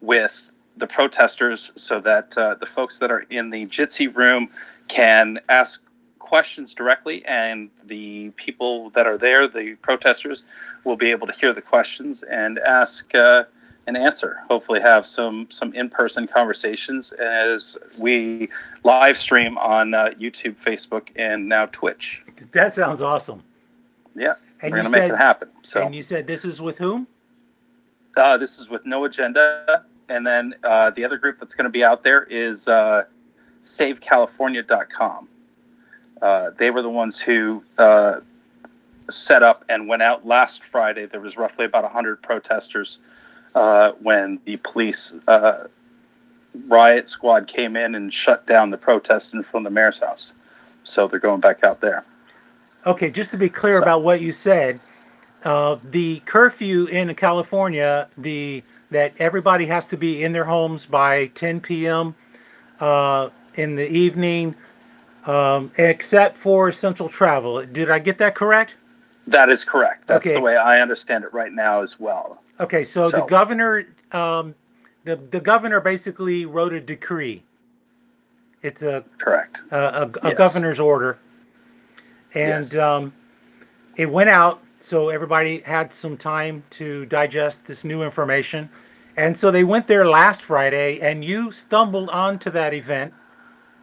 [0.00, 4.48] with the protesters, so that uh, the folks that are in the Jitsi room
[4.86, 5.82] can ask
[6.20, 10.44] questions directly, and the people that are there, the protesters,
[10.84, 13.12] will be able to hear the questions and ask.
[13.16, 13.42] Uh,
[13.86, 14.38] and answer.
[14.48, 18.48] Hopefully, have some some in person conversations as we
[18.84, 22.22] live stream on uh, YouTube, Facebook, and now Twitch.
[22.52, 23.42] That sounds awesome.
[24.16, 25.48] Yeah, And we're gonna make it happen.
[25.62, 27.06] So and you said this is with whom?
[28.16, 31.70] uh, this is with no agenda, and then uh, the other group that's going to
[31.70, 33.04] be out there is uh,
[33.62, 35.28] SaveCalifornia.com.
[36.20, 38.20] Uh, they were the ones who uh,
[39.08, 41.06] set up and went out last Friday.
[41.06, 42.98] There was roughly about 100 protesters
[43.54, 45.66] uh, when the police uh,
[46.68, 50.32] riot squad came in and shut down the protest in front of the mayor's house.
[50.84, 52.04] So they're going back out there.
[52.86, 54.80] Okay, just to be clear So- about what you said,
[55.44, 61.26] uh, the curfew in California, the that everybody has to be in their homes by
[61.36, 62.12] 10 p.m.
[62.80, 64.54] Uh, in the evening,
[65.26, 67.64] um, except for essential travel.
[67.64, 68.74] Did I get that correct?
[69.28, 70.08] That is correct.
[70.08, 70.34] That's Okay.
[70.34, 72.42] the way I understand it right now as well.
[72.60, 74.54] Okay, so, the governor, um,
[75.04, 77.42] the the governor basically wrote a decree.
[78.62, 79.62] It's a Correct.
[79.70, 80.36] a, a, a Yes.
[80.36, 81.18] governor's order,
[82.34, 82.76] and Yes.
[82.76, 83.12] um,
[83.96, 84.62] it went out.
[84.80, 88.68] So everybody had some time to digest this new information,
[89.16, 91.00] and so they went there last Friday.
[91.00, 93.14] And you stumbled onto that event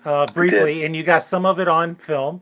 [0.05, 2.41] uh, briefly, and you got some of it on film.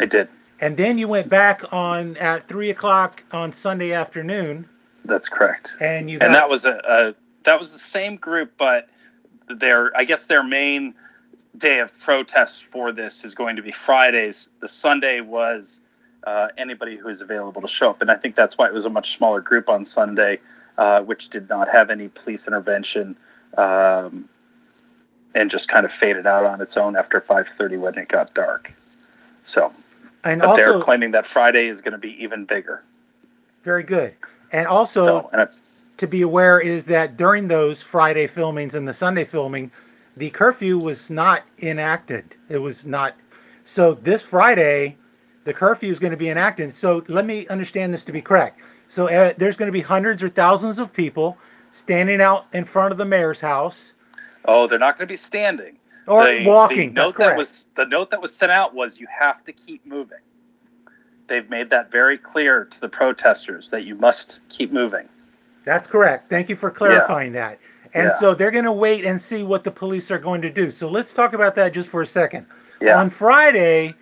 [0.00, 0.28] I did.
[0.60, 4.68] And then you went back on at three o'clock on Sunday afternoon,
[5.06, 5.74] That's correct.
[5.80, 7.14] and you got and that was a, a
[7.44, 8.88] that was the same group, but
[9.48, 10.94] their I guess their main
[11.56, 14.50] day of protest for this is going to be Fridays.
[14.60, 15.80] The Sunday was
[16.24, 18.84] uh, anybody who is available to show up, and I think that's why it was
[18.84, 20.38] a much smaller group on Sunday,
[20.76, 23.16] uh, which did not have any police intervention.
[23.56, 24.28] Um,
[25.34, 28.72] and just kind of faded out on its own after 5:30 when it got dark.
[29.44, 29.70] So,
[30.24, 32.82] and but they're claiming that Friday is going to be even bigger.
[33.62, 34.16] very good.
[34.52, 35.48] And also, So, and
[35.96, 39.70] to be aware is that during those Friday filmings and the Sunday filming,
[40.16, 42.24] the curfew was not enacted.
[42.48, 43.14] It was not.
[43.64, 44.96] So this Friday,
[45.44, 46.74] the curfew is going to be enacted.
[46.74, 48.60] So let me understand this to be correct.
[48.88, 51.36] So uh, there's going to be hundreds or thousands of people
[51.72, 53.92] standing out in front of the mayor's house
[54.46, 55.76] oh, they're not going to be standing.
[56.06, 56.94] or the, walking.
[56.94, 59.84] The note that was the note that was sent out was you have to keep
[59.86, 60.18] moving.
[61.28, 65.08] They've made that very clear to the protesters that you must keep moving.
[65.64, 66.28] That's correct.
[66.28, 67.58] Thank you for clarifying that.
[67.94, 68.14] And Yeah.
[68.18, 70.70] so they're going to wait and see what the police are going to do.
[70.70, 72.46] So let's talk about that just for a second.
[72.80, 73.94] Yeah, On Friday,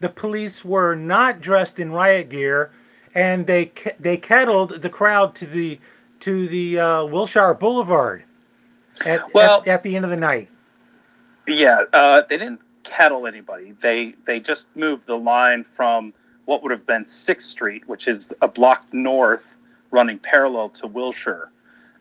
[0.00, 2.70] the police were not dressed in riot gear,
[3.14, 5.78] and they they kettled the crowd to the
[6.20, 8.24] to the uh, Wilshire Boulevard
[9.04, 10.48] at, Well- at at the end of the night.
[11.46, 11.82] yeah.
[11.92, 13.72] Uh, they didn't kettle anybody.
[13.80, 16.14] They they just moved the line from
[16.46, 19.58] what would have been Sixth Street, which is a block north,
[19.90, 21.48] running parallel to Wilshire,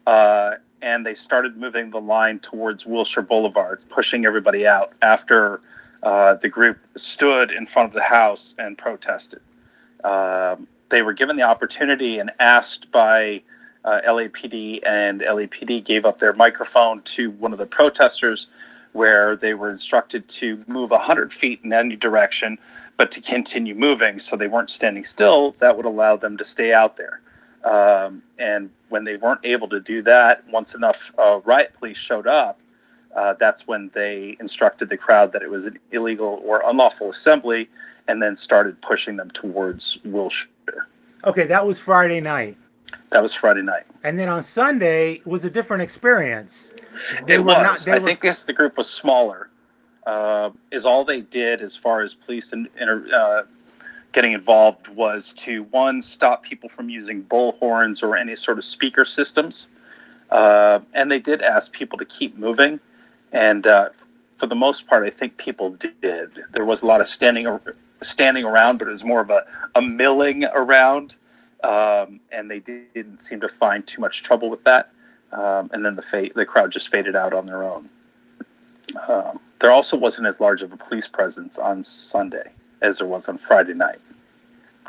[0.08, 5.62] uh, and they started moving the line towards Wilshire Boulevard, pushing everybody out after
[6.04, 9.40] uh, the group stood in front of the house and protested.
[10.04, 13.42] Um, they were given the opportunity and asked by
[13.86, 18.48] uh, LAPD, and LAPD gave up their microphone to one of the protesters,
[18.92, 22.58] where they were instructed to move 100 feet in any direction,
[22.98, 24.20] but to continue moving.
[24.20, 25.52] So they weren't standing still.
[25.60, 27.22] That would allow them to stay out there.
[27.64, 32.28] Um, and when they weren't able to do that, once enough uh, riot police showed
[32.28, 32.60] up,
[33.16, 37.70] uh, that's when they instructed the crowd that it was an illegal or unlawful assembly
[38.08, 40.48] and then started pushing them towards Wilshire.
[41.26, 42.58] Okay, that was Friday night.
[43.12, 43.84] That was Friday night.
[44.04, 46.72] And then on Sunday was a different experience.
[47.26, 47.88] They it was.
[47.88, 48.04] I were...
[48.04, 49.50] think yes, the group was smaller.
[50.06, 52.68] Uh, is all they did as far as police and
[53.14, 53.44] uh,
[54.12, 59.06] getting involved was to one stop people from using bullhorns or any sort of speaker
[59.06, 59.68] systems,
[60.30, 62.80] uh, and they did ask people to keep moving,
[63.32, 63.90] and uh,
[64.38, 65.70] for the most part, I think people
[66.02, 66.32] did.
[66.52, 67.48] There was a lot of standing
[68.02, 71.16] standing around, but it was more of a, a milling around,
[71.64, 74.92] um, and they didn't seem to find too much trouble with that.
[75.32, 77.90] Um, and then the fa- the crowd just faded out on their own.
[79.08, 83.30] Um, there also wasn't as large of a police presence on Sunday as there was
[83.30, 84.00] on Friday night.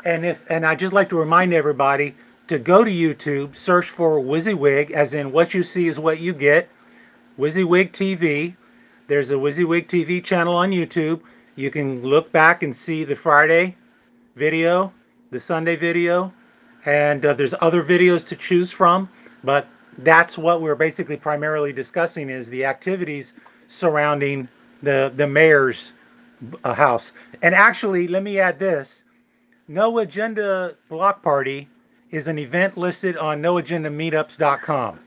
[0.03, 2.13] And if and I just like to remind everybody
[2.47, 6.33] to go to YouTube, search for WYSIWYG, as in what you see is what you
[6.33, 6.69] get.
[7.39, 8.55] WYSIWYG TV.
[9.07, 11.21] There's a WYSIWYG TV channel on YouTube.
[11.55, 13.75] You can look back and see the Friday
[14.35, 14.93] video,
[15.31, 16.31] the Sunday video,
[16.85, 19.09] and uh, there's other videos to choose from.
[19.43, 19.67] But
[19.99, 23.33] that's what we're basically primarily discussing is the activities
[23.67, 24.47] surrounding
[24.85, 25.91] the the mayor's
[26.63, 27.11] uh, house.
[27.41, 29.03] And actually, let me add this:
[29.67, 31.67] No Agenda Block Party
[32.11, 34.99] is an event listed on NoAgendaMeetups.com.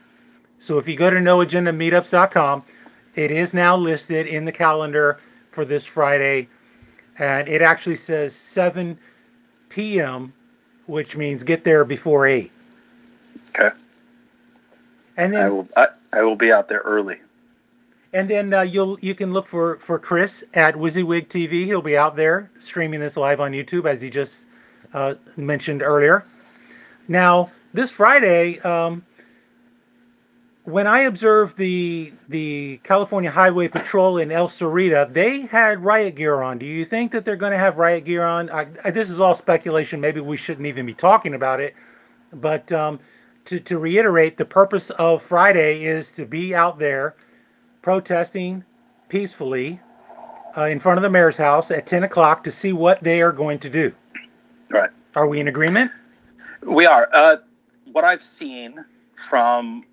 [0.58, 2.62] So if you go to NoAgendaMeetups.com,
[3.14, 5.18] it is now listed in the calendar
[5.50, 6.48] for this Friday,
[7.18, 8.98] and it actually says 7
[9.70, 10.32] p.m.,
[10.86, 12.50] which means get there before 8.
[13.50, 13.68] Okay.
[15.16, 17.18] And then I will I, I will be out there early.
[18.12, 21.64] And then uh, you'll you can look for for Chris at WYSIWYG TV.
[21.66, 24.46] He'll be out there streaming this live on YouTube, as he just
[24.94, 26.24] uh, mentioned earlier.
[27.06, 29.04] Now this Friday, um,
[30.64, 36.40] when I observed the the California Highway Patrol in El Sereno, they had riot gear
[36.40, 36.58] on.
[36.58, 38.48] Do you think that they're going to have riot gear on?
[38.50, 40.00] I, I, this is all speculation.
[40.00, 41.74] Maybe we shouldn't even be talking about it.
[42.32, 43.00] But um,
[43.46, 47.14] to to reiterate, the purpose of Friday is to be out there
[47.82, 48.64] protesting
[49.08, 49.80] peacefully
[50.56, 53.32] uh, in front of the mayor's house at 10 o'clock to see what they are
[53.32, 53.92] going to do.
[54.70, 54.90] Right.
[55.14, 55.90] Are we in agreement?
[56.62, 57.08] We are.
[57.12, 57.36] Uh,
[57.92, 59.84] what I've seen from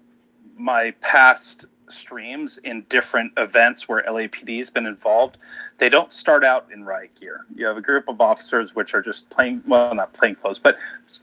[0.57, 5.37] my past streams in different events where LAPD has been involved,
[5.77, 7.45] they don't start out in riot gear.
[7.55, 10.77] You have a group of officers which are just plain, well, not plain clothes, but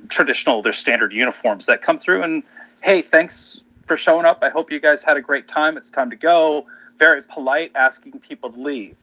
[0.08, 2.42] traditional, their standard uniforms that come through and,
[2.82, 4.38] hey, thanks for showing up.
[4.42, 5.76] I hope you guys had a great time.
[5.76, 6.66] It's time to go.
[6.98, 8.96] Very polite, asking people to leave.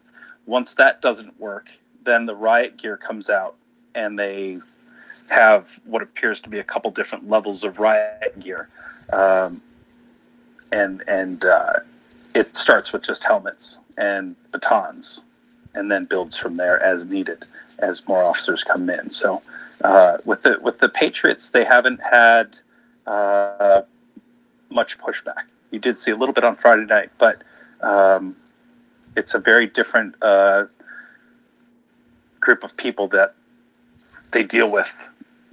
[0.46, 1.70] Once that doesn't work,
[2.06, 3.56] then the riot gear comes out
[3.96, 4.60] and they
[5.30, 8.70] have what appears to be a couple different levels of riot gear.
[9.12, 9.62] Um,
[10.72, 11.74] and and uh,
[12.36, 15.22] it starts with just helmets and batons,
[15.74, 17.44] and then builds from there as needed
[17.80, 19.10] as more officers come in.
[19.12, 19.42] So
[19.84, 22.60] uh, with the with the Patriots, they haven't had
[23.08, 23.82] uh,
[24.70, 25.46] much pushback.
[25.72, 27.36] You did see a little bit on Friday night, but
[27.82, 28.36] um,
[29.16, 30.66] it's a very different uh,
[32.40, 33.36] group of people that
[34.32, 34.94] they deal with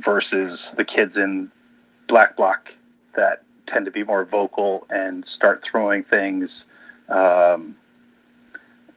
[0.00, 1.50] versus the kids in
[2.07, 2.72] Black Bloc
[3.14, 6.66] that tend to be more vocal and start throwing things,
[7.09, 7.76] um,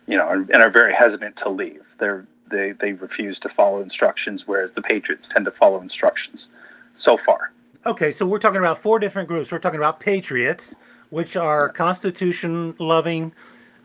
[0.07, 1.81] you know, and, and, are very hesitant to leave.
[1.97, 6.47] They're, they they refuse to follow instructions, whereas the Patriots tend to follow instructions.
[6.95, 7.51] So far.
[7.85, 9.51] Okay, so we're talking about four different groups.
[9.51, 10.75] We're talking about Patriots,
[11.11, 13.31] which are Constitution loving,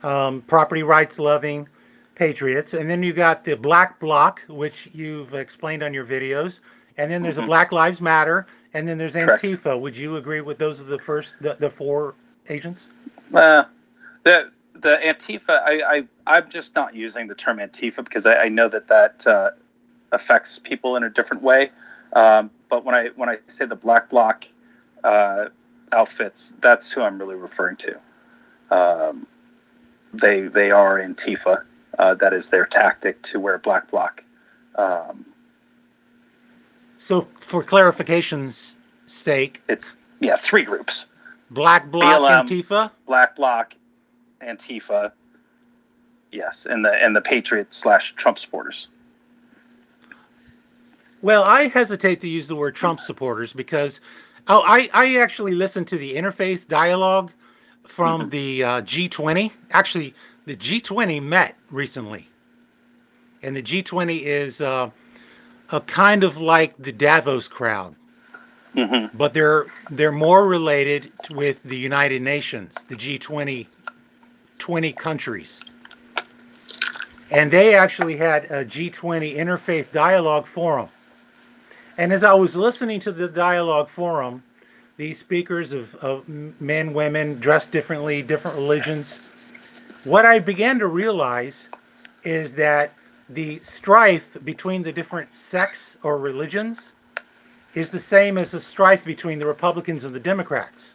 [0.03, 1.69] um, property rights loving
[2.17, 6.59] Patriots, and then you got the Black Bloc, which you've explained on your videos,
[6.99, 7.45] and then there's mm-hmm.
[7.45, 9.63] a Black Lives Matter, and then there's Antifa.
[9.63, 9.81] Correct.
[9.81, 12.17] Would you agree with those are the first the, the four
[12.49, 12.91] agents?
[13.33, 13.65] Uh,
[14.25, 18.49] the the Antifa, I, I I'm just not using the term Antifa because I, I
[18.49, 19.51] know that that uh,
[20.11, 21.71] affects people in a different way.
[22.15, 24.47] Um, but when I when I say the Black Bloc
[25.03, 25.47] uh,
[25.93, 28.01] outfits, that's who I'm really referring to.
[28.71, 29.27] Um,
[30.13, 31.65] they they are Antifa.
[31.99, 34.25] Uh, that is their tactic to wear Black Bloc.
[34.77, 35.25] Um,
[36.99, 39.87] so, for clarification's sake, it's
[40.21, 41.07] yeah, three groups:
[41.51, 43.75] Black Bloc, BLM, Antifa, Black Bloc,
[44.41, 45.13] Antifa.
[46.33, 48.89] Yes, and the and the Patriot slash Trump supporters.
[51.25, 54.01] Well, I hesitate to use the word Trump supporters because
[54.49, 57.33] Oh, I, I actually listened to the interfaith dialogue
[57.89, 58.31] from Mhm.
[58.31, 59.53] the uh, G20.
[59.73, 60.15] Actually,
[60.47, 62.31] the G20 met recently.
[63.43, 64.91] And the G20 is uh,
[65.71, 67.97] a kind of like the Davos crowd,
[68.75, 73.69] hmm but they're they're more related with the United Nations, the G20
[74.59, 75.65] 20 countries.
[77.31, 80.91] And they actually had a G20 interfaith dialogue forum.
[81.97, 84.43] And as I was listening to the dialogue forum,
[84.97, 91.69] these speakers of, of men, women, dressed differently, different religions, what I began to realize
[92.25, 92.95] is that
[93.29, 96.93] the strife between the different sects or religions
[97.75, 100.95] is the same as the strife between the Republicans and the Democrats.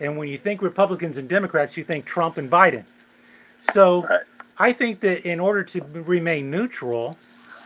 [0.00, 2.90] And when you think Republicans and Democrats, you think Trump and Biden.
[3.72, 4.06] So.
[4.58, 7.16] I think that in order to remain neutral,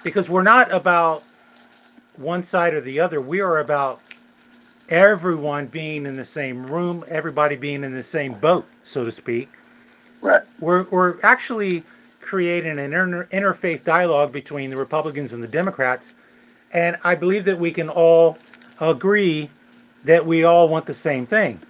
[0.05, 1.23] because we're not about
[2.19, 4.01] one side or the other, we are about
[4.89, 9.49] everyone being in the same room, everybody being in the same boat, so to speak.
[10.23, 10.43] Right.
[10.61, 11.83] We're, we're actually
[12.21, 16.15] creating an inter- interfaith dialogue between the Republicans and the Democrats.
[16.73, 18.39] And I believe that we can all
[18.81, 19.49] agree
[20.05, 21.61] that we all want the same thing.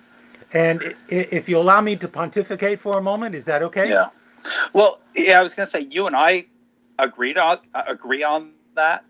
[0.53, 3.91] And if you allow me to pontificate for a moment, is that okay?
[3.91, 4.09] Yeah.
[4.73, 6.47] Well, yeah, I was going to say you and I
[6.99, 9.05] agreed on uh, agree on that,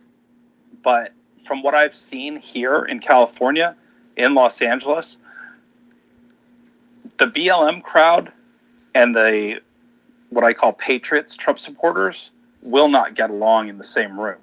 [0.82, 1.12] but
[1.45, 3.76] from what I've seen here in California,
[4.16, 5.18] in Los Angeles,
[7.18, 8.32] the BLM crowd
[8.95, 9.61] and the
[10.30, 12.30] what I call patriots, Trump supporters,
[12.62, 14.39] will not get along in the same room.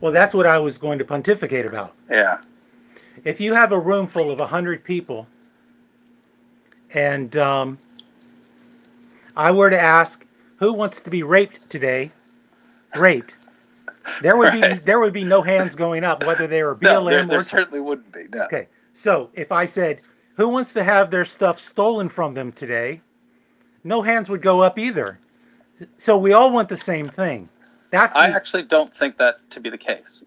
[0.00, 1.94] Well, that's what I was going to pontificate about.
[2.10, 2.38] Yeah.
[3.24, 5.26] If you have a room full of 100 people
[6.94, 7.78] and um,
[9.36, 12.10] I were to ask who wants to be raped today,
[12.96, 13.41] raped,
[14.20, 17.04] there would be there would be no hands going up, whether they were BLM No,
[17.10, 18.26] there, there or certainly wouldn't be.
[18.32, 18.44] No.
[18.44, 18.68] okay.
[18.94, 19.98] So if I said
[20.36, 23.00] who wants to have their stuff stolen from them today,
[23.84, 25.18] no hands would go up either.
[25.98, 27.48] So we all want the same thing.
[27.90, 30.24] That's I the- actually don't think that to be the case.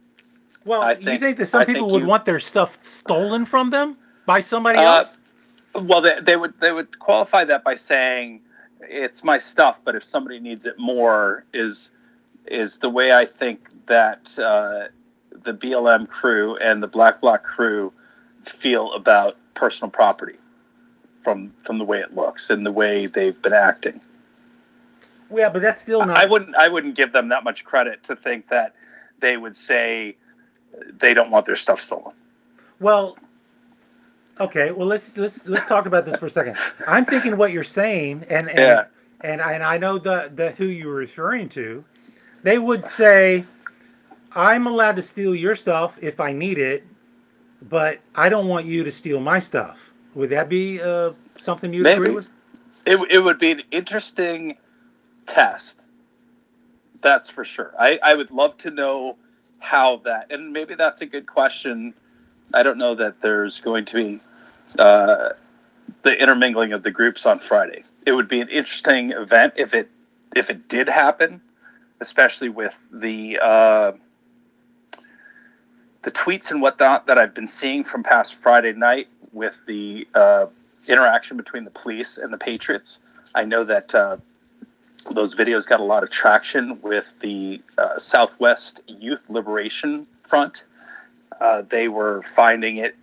[0.65, 0.81] well.
[0.81, 3.69] I you think- think that some I people would you- want their stuff stolen from
[3.69, 5.19] them by somebody Uh, else?
[5.75, 8.41] Well, they, they would they would qualify that by saying
[8.81, 11.91] it's my stuff, but if somebody needs it more, is
[12.47, 14.87] is the way I think that uh,
[15.43, 17.93] the BLM crew and the Black Bloc crew
[18.43, 20.35] feel about personal property
[21.23, 24.01] from from the way it looks and the way they've been acting.
[25.31, 26.17] Yeah, but that's still not.
[26.17, 28.73] I wouldn't I wouldn't give them that much credit to think that
[29.19, 30.15] they would say
[30.99, 32.13] they don't want their stuff stolen.
[32.79, 33.17] Well,
[34.39, 34.71] okay.
[34.71, 36.57] Well, let's let's let's talk about this for a second.
[36.87, 38.85] I'm thinking what you're saying, and and Yeah.
[39.21, 41.83] and, and I know the the who you're referring to.
[42.45, 43.43] They would say,
[44.35, 46.83] "I'm allowed to steal your stuff if I need it,
[47.63, 51.83] but I don't want you to steal my stuff." Would that be uh, something you
[51.87, 52.29] agree with?
[52.85, 54.57] It, it would be an interesting
[55.25, 55.85] test.
[57.01, 57.73] That's for sure.
[57.79, 59.17] I, I would love to know
[59.57, 61.95] how that, and maybe that's a good question.
[62.53, 64.19] I don't know that there's going to be
[64.77, 65.29] uh,
[66.03, 67.81] the intermingling of the groups on Friday.
[68.05, 69.89] It would be an interesting event if it
[70.35, 71.41] if it did happen,
[72.01, 73.91] especially with the uh,
[76.03, 80.45] the tweets and whatnot that I've been seeing from past Friday night with the uh,
[80.87, 82.99] interaction between the police and the Patriots.
[83.33, 84.17] I know that uh,
[85.11, 90.63] those videos got a lot of traction with the uh, Southwest Youth Liberation Front.
[91.39, 92.95] Uh, they were finding it,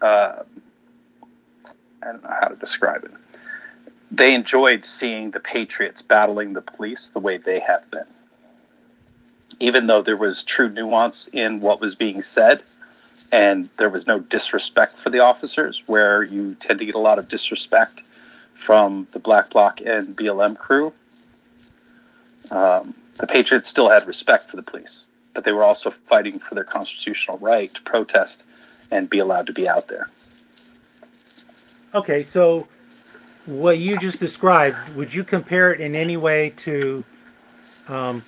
[0.00, 0.42] uh,
[2.02, 3.12] I don't know how to describe it.
[4.10, 8.04] They enjoyed seeing the Patriots battling the police the way they have been.
[9.62, 12.64] Even though there was true nuance in what was being said,
[13.30, 17.16] and there was no disrespect for the officers, where you tend to get a lot
[17.16, 18.02] of disrespect
[18.54, 20.92] from the Black Bloc and BLM crew.
[22.50, 26.56] Um, the Patriots still had respect for the police, but they were also fighting for
[26.56, 28.42] their constitutional right to protest
[28.90, 30.08] and be allowed to be out there.
[31.94, 32.66] Okay, so
[33.46, 37.04] what you just described, would you compare it in any way to
[37.88, 38.24] um,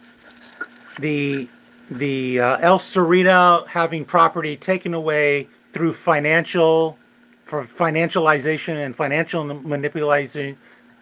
[0.99, 1.49] the
[1.91, 6.97] the uh, El Sereno having property taken away through financial
[7.43, 10.57] for financialization and financial manipulation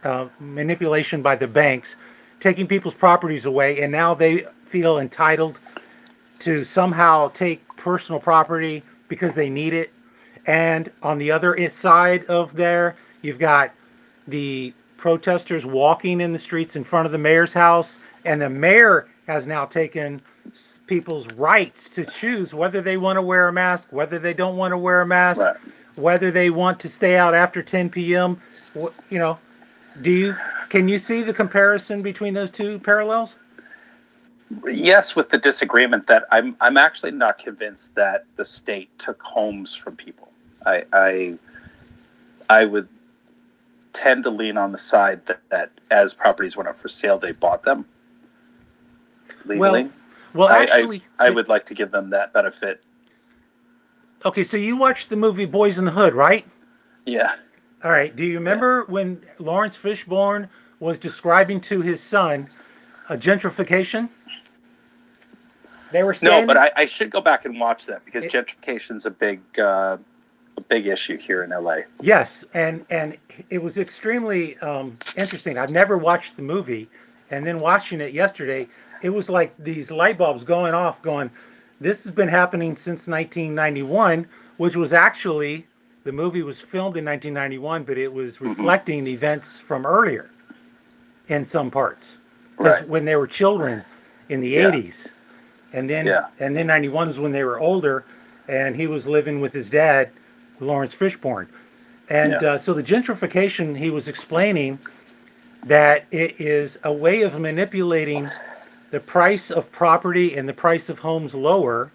[0.05, 1.95] uh, manipulation by the banks,
[2.41, 5.61] taking people's properties away, and now they feel entitled
[6.41, 9.93] to somehow take personal property because they need it.
[10.47, 13.71] And on the other side of there, you've got
[14.27, 19.07] the protesters walking in the streets in front of the mayor's house, and the mayor
[19.27, 20.21] has now taken
[20.87, 24.73] people's rights to choose whether they want to wear a mask, whether they don't want
[24.73, 25.57] to wear a mask, Right.
[25.97, 28.41] whether they want to stay out after 10 p.m.
[29.11, 29.39] You know,
[30.03, 30.35] do you
[30.69, 33.37] can you see the comparison between those two parallels?
[34.67, 39.75] Yes, with the disagreement that I'm I'm actually not convinced that the state took homes
[39.75, 40.33] from people.
[40.67, 41.39] I I,
[42.51, 42.89] I would
[43.93, 47.33] tend to lean on the side that, that as properties went up for sale, they
[47.33, 47.87] bought them
[49.47, 49.91] legally.
[50.35, 52.83] Well, I- I- actually, I would like to give them that benefit.
[54.25, 54.45] okay.
[54.45, 56.47] So you watched the movie Boys in the Hood, right?
[57.05, 57.37] Yeah.
[57.85, 58.15] All right.
[58.15, 60.49] Do you remember when Laurence Fishburne
[60.81, 62.47] was describing to his son
[63.11, 64.09] a gentrification?
[65.91, 69.05] They were No, but I, I should go back and watch that because It- gentrification's
[69.05, 69.99] a big uh,
[70.59, 71.79] a big issue here in LA.
[72.01, 73.17] Yes, and and
[73.51, 75.59] it was extremely um, interesting.
[75.59, 76.89] I've never watched the movie,
[77.31, 78.69] and then watching it yesterday,
[79.03, 81.31] it was like these light bulbs going off, going,
[81.81, 84.27] "This has been happening since 1991,"
[84.57, 85.67] which was actually
[86.05, 88.49] the movie was filmed in 1991, but it was Mhm.
[88.49, 90.31] reflecting events from earlier
[91.29, 92.19] in some parts.
[92.59, 92.87] Right.
[92.89, 93.85] when they were children
[94.29, 94.69] in the Yeah.
[94.69, 95.11] 80s,
[95.73, 96.27] and then Yeah.
[96.39, 98.05] and then 91 is when they were older,
[98.47, 100.11] and he was living with his dad,
[100.61, 101.49] Laurence Fishburne.
[102.09, 102.51] And Yeah.
[102.51, 104.79] uh, so the gentrification, he was explaining
[105.65, 108.31] that it is a way of manipulating
[108.93, 111.91] the price of property and the price of homes lower.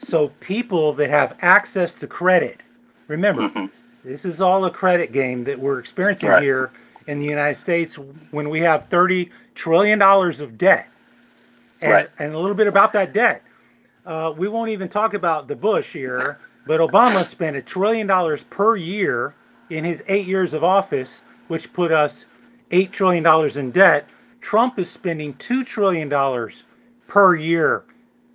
[0.00, 2.60] So people that have access to credit,
[3.06, 4.02] remember, Mhm.
[4.04, 6.42] this is all a credit game that we're experiencing Right.
[6.42, 6.72] here
[7.06, 7.96] in the United States
[8.32, 10.88] when we have $30 trillion of debt.
[11.80, 12.08] And, Right.
[12.18, 13.42] and a little bit about that debt.
[14.04, 18.42] Uh, we won't even talk about the Bush here, but Obama spent a trillion dollars
[18.44, 19.34] per year
[19.70, 22.26] in his eight years of office, which put us
[22.72, 23.24] $8 trillion
[23.58, 24.08] in debt.
[24.44, 26.10] Trump is spending $2 trillion
[27.08, 27.84] per year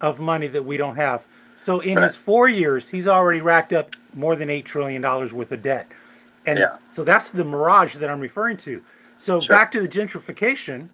[0.02, 1.26] of money that we don't have.
[1.56, 2.04] So in Right.
[2.04, 5.88] his four years, he's already racked up more than $8 trillion worth of debt.
[6.48, 6.78] And Yeah.
[6.90, 8.84] so that's the mirage that I'm referring to.
[9.20, 9.56] So Sure.
[9.56, 10.90] back to the gentrification.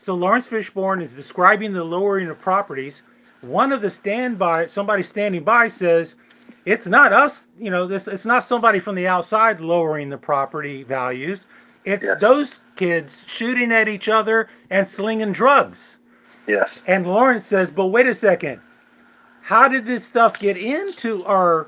[0.00, 3.02] So Laurence Fishburne is describing the lowering of properties.
[3.42, 6.16] One of the standby, somebody standing by says,
[6.66, 10.82] it's not us, you know, this it's not somebody from the outside lowering the property
[10.82, 11.46] values.
[11.88, 12.20] It's Yes.
[12.20, 15.96] those kids shooting at each other and slinging drugs.
[16.46, 16.82] Yes.
[16.86, 18.60] And Laurence says, but wait a second.
[19.42, 21.66] How did this stuff get into our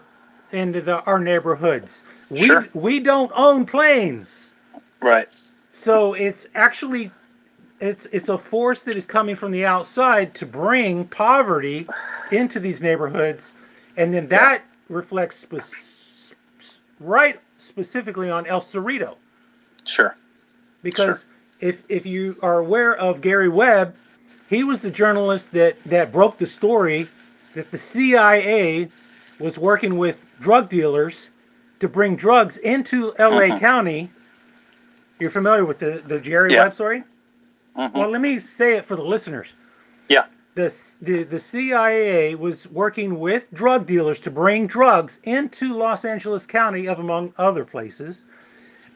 [0.53, 2.03] into the our neighborhoods?
[2.29, 2.67] We Sure.
[2.75, 4.53] we don't own planes.
[5.01, 5.27] Right.
[5.73, 7.11] So it's actually
[7.81, 11.89] it's it's a force that is coming from the outside to bring poverty
[12.31, 13.53] into these neighborhoods,
[13.97, 14.61] and then that
[14.91, 16.35] reflects spe-
[17.01, 19.17] right specifically on El Sereno
[19.91, 20.15] Sure.
[20.83, 21.25] because
[21.61, 23.95] if if you are aware of Gary Webb,
[24.49, 27.09] he was the journalist that that broke the story
[27.55, 28.89] that the CIA
[29.41, 31.31] was working with drug dealers
[31.81, 33.59] to bring drugs into LA Mhm.
[33.61, 34.11] County.
[35.19, 36.65] You're familiar with the the Jerry Yeah.
[36.65, 37.03] Webb story?
[37.77, 37.93] Mhm.
[37.95, 39.53] Well, let me say it for the listeners.
[40.09, 40.27] Yeah.
[40.57, 46.45] The, the, the CIA was working with drug dealers to bring drugs into Los Angeles
[46.45, 48.25] County, of among other places.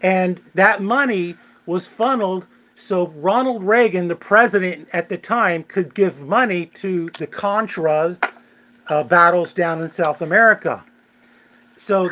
[0.04, 1.34] And that money
[1.66, 2.46] was funneled
[2.76, 8.16] so Ronald Reagan, the president at the time, could give money to the Contra
[8.88, 10.84] uh, battles down in South America.
[11.76, 12.10] So,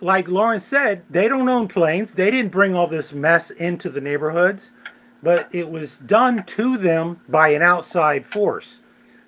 [0.00, 2.14] like Laurence said, they don't own planes.
[2.14, 4.70] They didn't bring all this mess into the neighborhoods
[5.22, 8.78] but it was done to them by an outside force.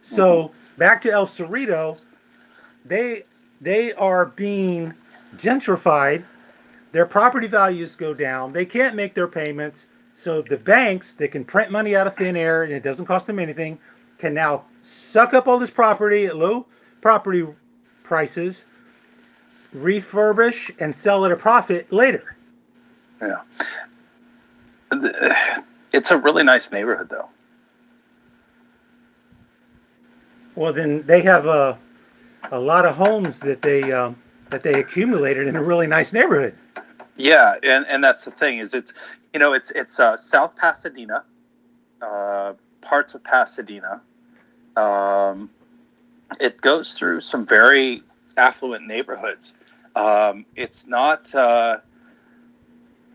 [0.03, 1.97] So back to El Sereno,
[2.85, 3.25] they
[3.61, 4.95] they are being
[5.37, 6.25] gentrified.
[6.93, 8.53] Their property values go down.
[8.53, 9.86] They can't make their payments.
[10.14, 13.26] So the banks that can print money out of thin air and it doesn't cost
[13.26, 13.78] them anything
[14.18, 16.66] can now suck up all this property at low
[17.01, 17.47] property
[18.03, 18.70] prices,
[19.74, 22.36] refurbish and sell at a profit later.
[23.20, 23.41] Yeah.
[25.93, 27.28] It's a really nice neighborhood, though.
[30.55, 31.76] Well, then they have a
[32.53, 34.16] a lot of homes that they um,
[34.51, 36.57] that they accumulated in a really nice neighborhood.
[37.21, 38.95] Yeah, and, and that's the thing is it's
[39.35, 41.23] you know it's it's uh, South Pasadena,
[42.01, 44.01] uh, parts of Pasadena.
[44.77, 45.51] Um,
[46.41, 48.01] it goes through some very
[48.39, 49.53] affluent neighborhoods.
[49.97, 51.79] Um, it's not uh,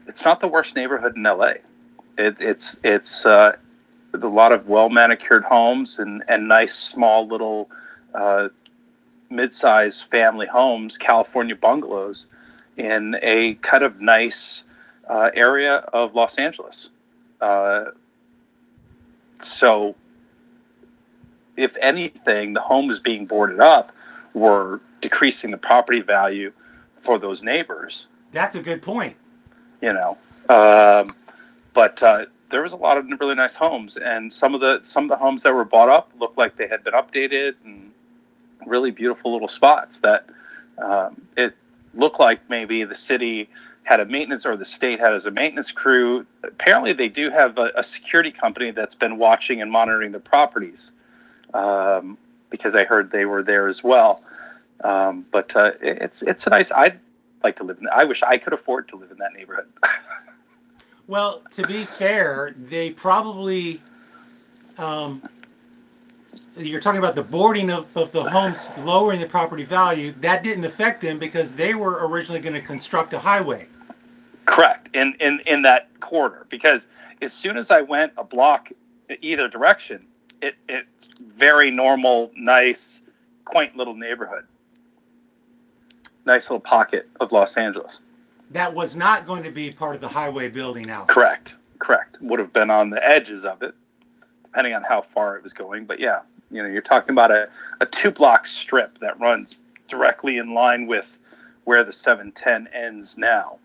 [0.07, 1.53] it's not the worst neighborhood in LA.
[2.17, 3.55] It, it's it's uh,
[4.13, 7.71] a lot of well manicured homes and and nice small little
[8.13, 8.49] uh,
[9.31, 12.27] mid-sized family homes, California bungalows
[12.77, 14.63] in a kind of nice
[15.07, 16.89] uh, area of Los Angeles.
[17.41, 17.85] Uh,
[19.39, 19.95] so
[21.57, 23.91] if anything, the homes being boarded up
[24.33, 26.51] were decreasing the property value
[27.03, 28.07] for those neighbors.
[28.31, 29.15] That's a good point.
[29.81, 30.17] You know,
[30.49, 31.13] um,
[31.73, 35.03] but uh, there was a lot of really nice homes, and some of the some
[35.03, 37.91] of the homes that were bought up looked like they had been updated and
[38.65, 40.25] really beautiful little spots that
[40.79, 41.55] um, it
[41.95, 43.49] looked like maybe the city
[43.83, 46.25] had a maintenance or the state had as a maintenance crew.
[46.43, 50.91] Apparently, they do have a, a security company that's been watching and monitoring the properties
[51.53, 52.17] um,
[52.49, 54.23] because I heard they were there as well.
[54.83, 56.71] Um, but uh, it's it's a nice.
[56.71, 56.99] I'd
[57.43, 57.87] like to live in.
[57.93, 59.67] I wish I could afford to live in that neighborhood.
[61.07, 63.81] well, to be fair, they probably.
[64.77, 65.21] Um,
[66.57, 70.13] you're talking about the boarding of, of the homes lowering the property value.
[70.21, 73.67] That didn't affect them because they were originally going to construct a highway.
[74.45, 74.89] Correct.
[74.93, 76.87] In in in that corridor, because
[77.21, 78.69] as soon as I went a block
[79.21, 80.05] either direction,
[80.41, 80.89] it it's
[81.19, 83.01] very normal, nice,
[83.43, 84.45] quaint little neighborhood.
[86.25, 87.99] Nice little pocket of Los Angeles.
[88.51, 91.07] That was not going to be part of the highway building out.
[91.07, 91.55] Correct.
[91.79, 92.17] Correct.
[92.21, 93.75] Would have been on the edges of it,
[94.43, 95.85] depending on how far it was going.
[95.85, 96.21] But yeah,
[96.51, 97.49] you know, you're talking about a,
[97.81, 101.17] a two block strip that runs directly in line with
[101.65, 103.59] where the 710 ends now.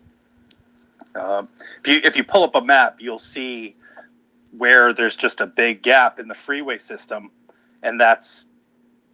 [1.15, 3.75] Um, if you if you pull up a map, you'll see
[4.57, 7.31] where there's just a big gap in the freeway system,
[7.83, 8.45] and that's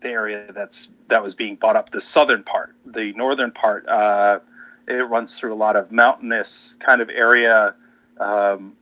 [0.01, 1.89] the area that's that was being bought up.
[1.89, 4.39] The southern part, the northern part, uh,
[4.87, 7.73] it runs through a lot of mountainous kind of area,
[8.19, 8.75] um,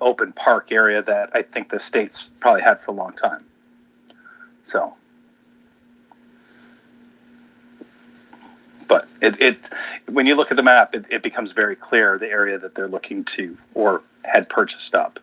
[0.00, 3.44] open park area that I think the state's probably had for a long time.
[4.64, 4.94] So
[8.88, 9.70] but it, it
[10.06, 12.88] when you look at the map, it, it becomes very clear the area that they're
[12.88, 15.18] looking to or had purchased up.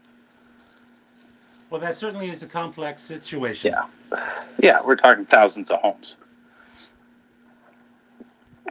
[1.70, 3.74] Well, that certainly is a complex situation.
[3.74, 4.20] Yeah,
[4.60, 6.16] yeah, we're talking thousands of homes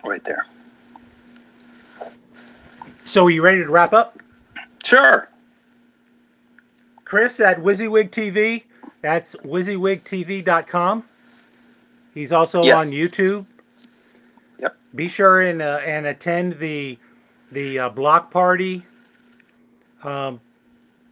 [0.04, 0.46] right there.
[3.04, 4.18] So, are you ready to wrap up?
[4.84, 5.28] Sure.
[7.04, 8.64] Chris at WYSIWYG TV.
[9.02, 11.04] That's WYSIWYGTV.com.
[12.14, 12.86] He's also Yes.
[12.86, 13.50] on YouTube.
[14.58, 14.76] Yep.
[14.94, 16.98] Be sure and uh, and attend the
[17.52, 18.82] the uh, block party
[20.02, 20.40] um,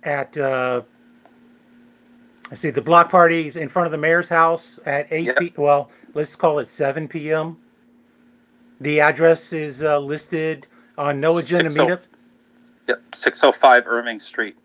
[0.04, 0.82] at uh,
[2.50, 5.26] I see the block parties in front of the mayor's house at eight.
[5.26, 5.36] Yep.
[5.38, 7.56] P- well, let's call it seven p.m.
[8.80, 10.66] The address is uh, listed
[10.98, 12.00] on No Agenda Six oh- Meetup,
[12.88, 14.56] Yep, 605 Irving Street,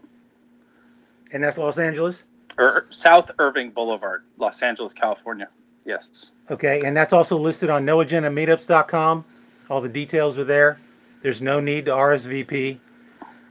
[1.31, 2.25] and that's Los Angeles.
[2.57, 5.47] Or South Irving Boulevard, Los Angeles, California.
[5.85, 6.31] Yes.
[6.49, 9.25] Okay, and that's also listed on noagendameetups.com.
[9.69, 10.77] All the details are there.
[11.21, 12.79] There's no need to RSVP.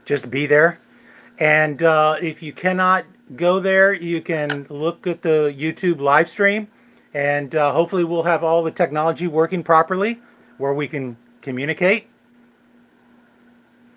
[0.05, 0.79] Just be there.
[1.39, 6.67] And uh, if you cannot go there, you can look at the YouTube live stream,
[7.13, 10.19] and uh, hopefully we'll have all the technology working properly
[10.57, 12.07] where we can communicate.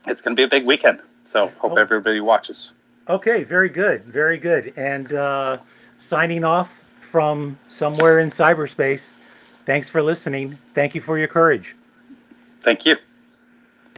[0.05, 0.99] it's going to be a big weekend
[1.34, 1.77] so hope Oh.
[1.77, 2.71] everybody watches
[3.09, 4.05] Okay, very good.
[4.05, 4.71] Very good.
[4.77, 5.57] And uh,
[5.99, 9.13] signing off from somewhere in cyberspace.
[9.65, 10.57] Thanks for listening.
[10.73, 11.75] Thank you for your courage.
[12.61, 12.95] thank you